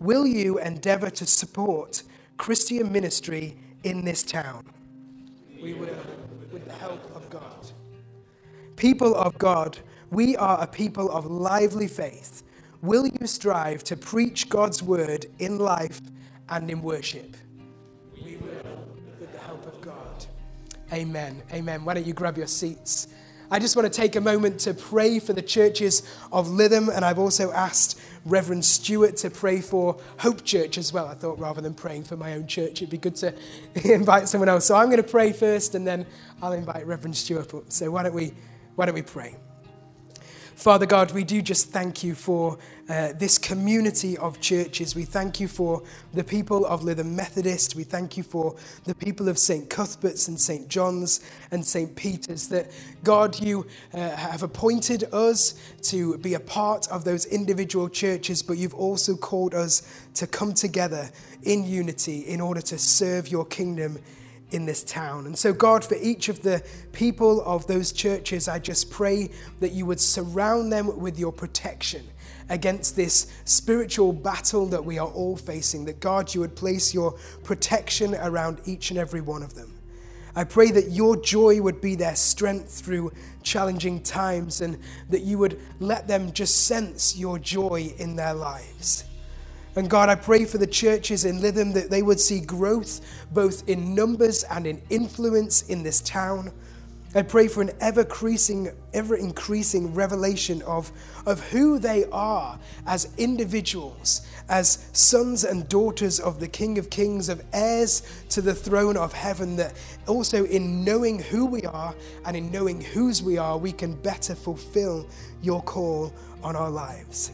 will 0.00 0.26
you 0.26 0.58
endeavor 0.58 1.10
to 1.10 1.26
support 1.26 2.02
Christian 2.38 2.90
ministry 2.90 3.58
in 3.84 4.02
this 4.02 4.22
town? 4.22 4.64
We 5.62 5.74
will, 5.74 5.90
uh, 5.90 6.04
with 6.50 6.64
the 6.64 6.72
help 6.72 7.04
of 7.14 7.28
God. 7.28 7.70
People 8.76 9.14
of 9.14 9.36
God, 9.36 9.78
we 10.10 10.34
are 10.36 10.58
a 10.62 10.66
people 10.66 11.10
of 11.10 11.26
lively 11.26 11.86
faith. 11.86 12.42
Will 12.80 13.06
you 13.06 13.26
strive 13.26 13.84
to 13.84 13.94
preach 13.94 14.48
God's 14.48 14.82
word 14.82 15.26
in 15.38 15.58
life 15.58 16.00
and 16.48 16.70
in 16.70 16.80
worship? 16.80 17.36
We 18.24 18.36
will, 18.36 18.86
with 19.20 19.30
the 19.30 19.38
help 19.40 19.66
of 19.66 19.78
God. 19.82 20.24
Amen. 20.94 21.42
Amen. 21.52 21.84
Why 21.84 21.92
don't 21.92 22.06
you 22.06 22.14
grab 22.14 22.38
your 22.38 22.46
seats? 22.46 23.08
I 23.52 23.58
just 23.58 23.76
want 23.76 23.84
to 23.84 23.94
take 23.94 24.16
a 24.16 24.20
moment 24.22 24.60
to 24.60 24.72
pray 24.72 25.18
for 25.18 25.34
the 25.34 25.42
churches 25.42 26.02
of 26.32 26.48
Lytham, 26.48 26.88
and 26.88 27.04
I've 27.04 27.18
also 27.18 27.52
asked 27.52 28.00
Reverend 28.24 28.64
Stewart 28.64 29.18
to 29.18 29.28
pray 29.28 29.60
for 29.60 30.00
Hope 30.20 30.42
Church 30.42 30.78
as 30.78 30.90
well. 30.90 31.06
I 31.06 31.12
thought 31.12 31.38
rather 31.38 31.60
than 31.60 31.74
praying 31.74 32.04
for 32.04 32.16
my 32.16 32.32
own 32.32 32.46
church, 32.46 32.80
it'd 32.80 32.88
be 32.88 32.96
good 32.96 33.14
to 33.16 33.34
invite 33.84 34.30
someone 34.30 34.48
else. 34.48 34.64
So 34.64 34.74
I'm 34.74 34.86
going 34.86 35.02
to 35.02 35.06
pray 35.06 35.34
first, 35.34 35.74
and 35.74 35.86
then 35.86 36.06
I'll 36.40 36.54
invite 36.54 36.86
Reverend 36.86 37.14
Stewart 37.14 37.52
up. 37.52 37.70
So 37.70 37.90
why 37.90 38.04
don't 38.04 38.14
we, 38.14 38.32
why 38.76 38.86
don't 38.86 38.94
we 38.94 39.02
pray? 39.02 39.36
Father 40.54 40.86
God, 40.86 41.12
we 41.12 41.22
do 41.22 41.42
just 41.42 41.68
thank 41.68 42.02
you 42.02 42.14
for 42.14 42.56
uh, 42.92 43.10
this 43.14 43.38
community 43.38 44.18
of 44.18 44.38
churches. 44.38 44.94
We 44.94 45.04
thank 45.04 45.40
you 45.40 45.48
for 45.48 45.82
the 46.12 46.22
people 46.22 46.66
of 46.66 46.82
Lytham 46.82 47.14
Methodist. 47.14 47.74
We 47.74 47.84
thank 47.84 48.18
you 48.18 48.22
for 48.22 48.54
the 48.84 48.94
people 48.94 49.30
of 49.30 49.38
St. 49.38 49.70
Cuthbert's 49.70 50.28
and 50.28 50.38
St. 50.38 50.68
John's 50.68 51.20
and 51.50 51.64
St. 51.64 51.96
Peter's. 51.96 52.48
That, 52.48 52.70
God, 53.02 53.40
you 53.40 53.66
uh, 53.94 54.10
have 54.10 54.42
appointed 54.42 55.04
us 55.10 55.54
to 55.84 56.18
be 56.18 56.34
a 56.34 56.40
part 56.40 56.86
of 56.88 57.04
those 57.04 57.24
individual 57.24 57.88
churches, 57.88 58.42
but 58.42 58.58
you've 58.58 58.74
also 58.74 59.16
called 59.16 59.54
us 59.54 60.04
to 60.12 60.26
come 60.26 60.52
together 60.52 61.08
in 61.44 61.64
unity 61.64 62.18
in 62.18 62.42
order 62.42 62.60
to 62.60 62.76
serve 62.76 63.26
your 63.26 63.46
kingdom 63.46 63.98
in 64.52 64.66
this 64.66 64.82
town. 64.84 65.26
And 65.26 65.36
so, 65.36 65.52
God, 65.52 65.84
for 65.84 65.96
each 66.00 66.28
of 66.28 66.42
the 66.42 66.62
people 66.92 67.42
of 67.42 67.66
those 67.66 67.92
churches, 67.92 68.48
I 68.48 68.58
just 68.58 68.90
pray 68.90 69.30
that 69.60 69.72
you 69.72 69.86
would 69.86 70.00
surround 70.00 70.72
them 70.72 70.98
with 71.00 71.18
your 71.18 71.32
protection 71.32 72.06
against 72.48 72.96
this 72.96 73.32
spiritual 73.44 74.12
battle 74.12 74.66
that 74.66 74.84
we 74.84 74.98
are 74.98 75.08
all 75.08 75.36
facing. 75.36 75.84
That, 75.86 76.00
God, 76.00 76.34
you 76.34 76.40
would 76.40 76.56
place 76.56 76.92
your 76.92 77.12
protection 77.44 78.14
around 78.14 78.60
each 78.66 78.90
and 78.90 78.98
every 78.98 79.20
one 79.20 79.42
of 79.42 79.54
them. 79.54 79.72
I 80.34 80.44
pray 80.44 80.70
that 80.70 80.90
your 80.90 81.16
joy 81.16 81.60
would 81.60 81.80
be 81.80 81.94
their 81.94 82.16
strength 82.16 82.70
through 82.70 83.12
challenging 83.42 84.02
times 84.02 84.62
and 84.62 84.78
that 85.10 85.22
you 85.22 85.36
would 85.38 85.60
let 85.78 86.08
them 86.08 86.32
just 86.32 86.66
sense 86.66 87.16
your 87.16 87.38
joy 87.38 87.92
in 87.98 88.16
their 88.16 88.32
lives. 88.32 89.04
And 89.74 89.88
God, 89.88 90.08
I 90.08 90.16
pray 90.16 90.44
for 90.44 90.58
the 90.58 90.66
churches 90.66 91.24
in 91.24 91.40
Lytham 91.40 91.72
that 91.74 91.90
they 91.90 92.02
would 92.02 92.20
see 92.20 92.40
growth 92.40 93.00
both 93.30 93.66
in 93.68 93.94
numbers 93.94 94.44
and 94.44 94.66
in 94.66 94.82
influence 94.90 95.62
in 95.62 95.82
this 95.82 96.00
town. 96.02 96.52
I 97.14 97.20
pray 97.20 97.46
for 97.46 97.60
an 97.60 97.70
ever 97.80 98.02
increasing, 98.02 98.70
ever 98.94 99.16
increasing 99.16 99.94
revelation 99.94 100.62
of, 100.62 100.90
of 101.26 101.40
who 101.50 101.78
they 101.78 102.04
are 102.10 102.58
as 102.86 103.12
individuals, 103.18 104.26
as 104.48 104.88
sons 104.94 105.44
and 105.44 105.68
daughters 105.68 106.20
of 106.20 106.40
the 106.40 106.48
King 106.48 106.78
of 106.78 106.88
Kings, 106.88 107.28
of 107.28 107.42
heirs 107.52 108.02
to 108.30 108.40
the 108.40 108.54
throne 108.54 108.96
of 108.96 109.12
heaven, 109.12 109.56
that 109.56 109.74
also 110.06 110.44
in 110.46 110.84
knowing 110.84 111.18
who 111.18 111.44
we 111.44 111.62
are 111.62 111.94
and 112.24 112.34
in 112.34 112.50
knowing 112.50 112.80
whose 112.80 113.22
we 113.22 113.36
are, 113.36 113.58
we 113.58 113.72
can 113.72 113.94
better 113.94 114.34
fulfill 114.34 115.06
your 115.42 115.62
call 115.62 116.14
on 116.42 116.56
our 116.56 116.70
lives. 116.70 117.32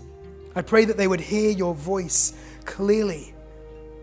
I 0.58 0.62
pray 0.62 0.84
that 0.86 0.96
they 0.96 1.06
would 1.06 1.20
hear 1.20 1.52
your 1.52 1.72
voice 1.72 2.32
clearly. 2.64 3.32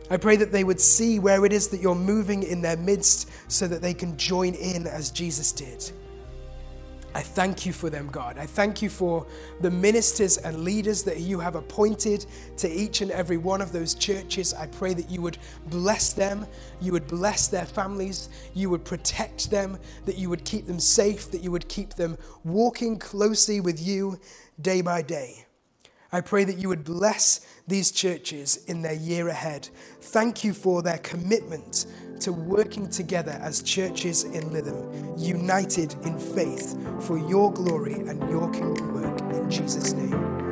I 0.09 0.15
pray 0.15 0.37
that 0.37 0.53
they 0.53 0.63
would 0.63 0.79
see 0.79 1.19
where 1.19 1.43
it 1.43 1.51
is 1.51 1.67
that 1.67 1.81
you're 1.81 1.93
moving 1.93 2.43
in 2.43 2.61
their 2.61 2.77
midst 2.77 3.29
so 3.51 3.67
that 3.67 3.81
they 3.81 3.93
can 3.93 4.15
join 4.15 4.53
in 4.53 4.87
as 4.87 5.11
Jesus 5.11 5.51
did. 5.51 5.91
I 7.13 7.19
thank 7.19 7.65
you 7.65 7.73
for 7.73 7.89
them, 7.89 8.07
God. 8.07 8.37
I 8.37 8.45
thank 8.45 8.81
you 8.81 8.89
for 8.89 9.27
the 9.59 9.69
ministers 9.69 10.37
and 10.37 10.63
leaders 10.63 11.03
that 11.03 11.19
you 11.19 11.41
have 11.41 11.55
appointed 11.55 12.25
to 12.55 12.71
each 12.71 13.01
and 13.01 13.11
every 13.11 13.35
one 13.35 13.59
of 13.61 13.73
those 13.73 13.93
churches. 13.93 14.53
I 14.53 14.67
pray 14.67 14.93
that 14.93 15.11
you 15.11 15.21
would 15.21 15.37
bless 15.67 16.13
them, 16.13 16.45
you 16.79 16.93
would 16.93 17.07
bless 17.07 17.49
their 17.49 17.65
families, 17.65 18.29
you 18.53 18.69
would 18.69 18.85
protect 18.85 19.51
them, 19.51 19.77
that 20.05 20.17
you 20.17 20.29
would 20.29 20.45
keep 20.45 20.67
them 20.67 20.79
safe, 20.79 21.29
that 21.31 21.43
you 21.43 21.51
would 21.51 21.67
keep 21.67 21.95
them 21.95 22.17
walking 22.45 22.97
closely 22.97 23.59
with 23.59 23.85
you 23.85 24.17
day 24.61 24.79
by 24.81 25.01
day. 25.01 25.44
I 26.15 26.21
pray 26.21 26.45
that 26.45 26.58
you 26.58 26.69
would 26.69 26.86
bless 26.86 27.45
these 27.67 27.91
churches 27.91 28.63
in 28.67 28.82
their 28.82 28.93
year 28.93 29.28
ahead. 29.28 29.67
Thank 29.99 30.45
you 30.45 30.54
for 30.54 30.82
their 30.82 30.99
commitment 30.99 31.88
to 32.21 32.32
working 32.32 32.89
together 32.89 33.38
as 33.41 33.62
churches 33.62 34.23
in 34.23 34.43
Lytham, 34.51 35.19
united 35.19 35.93
in 36.06 36.17
faith 36.17 36.80
for 37.06 37.17
your 37.17 37.51
glory 37.51 37.95
and 37.95 38.30
your 38.30 38.49
kingdom 38.54 38.93
work. 38.93 39.19
In 39.34 39.51
Jesus' 39.51 39.91
name. 39.91 40.44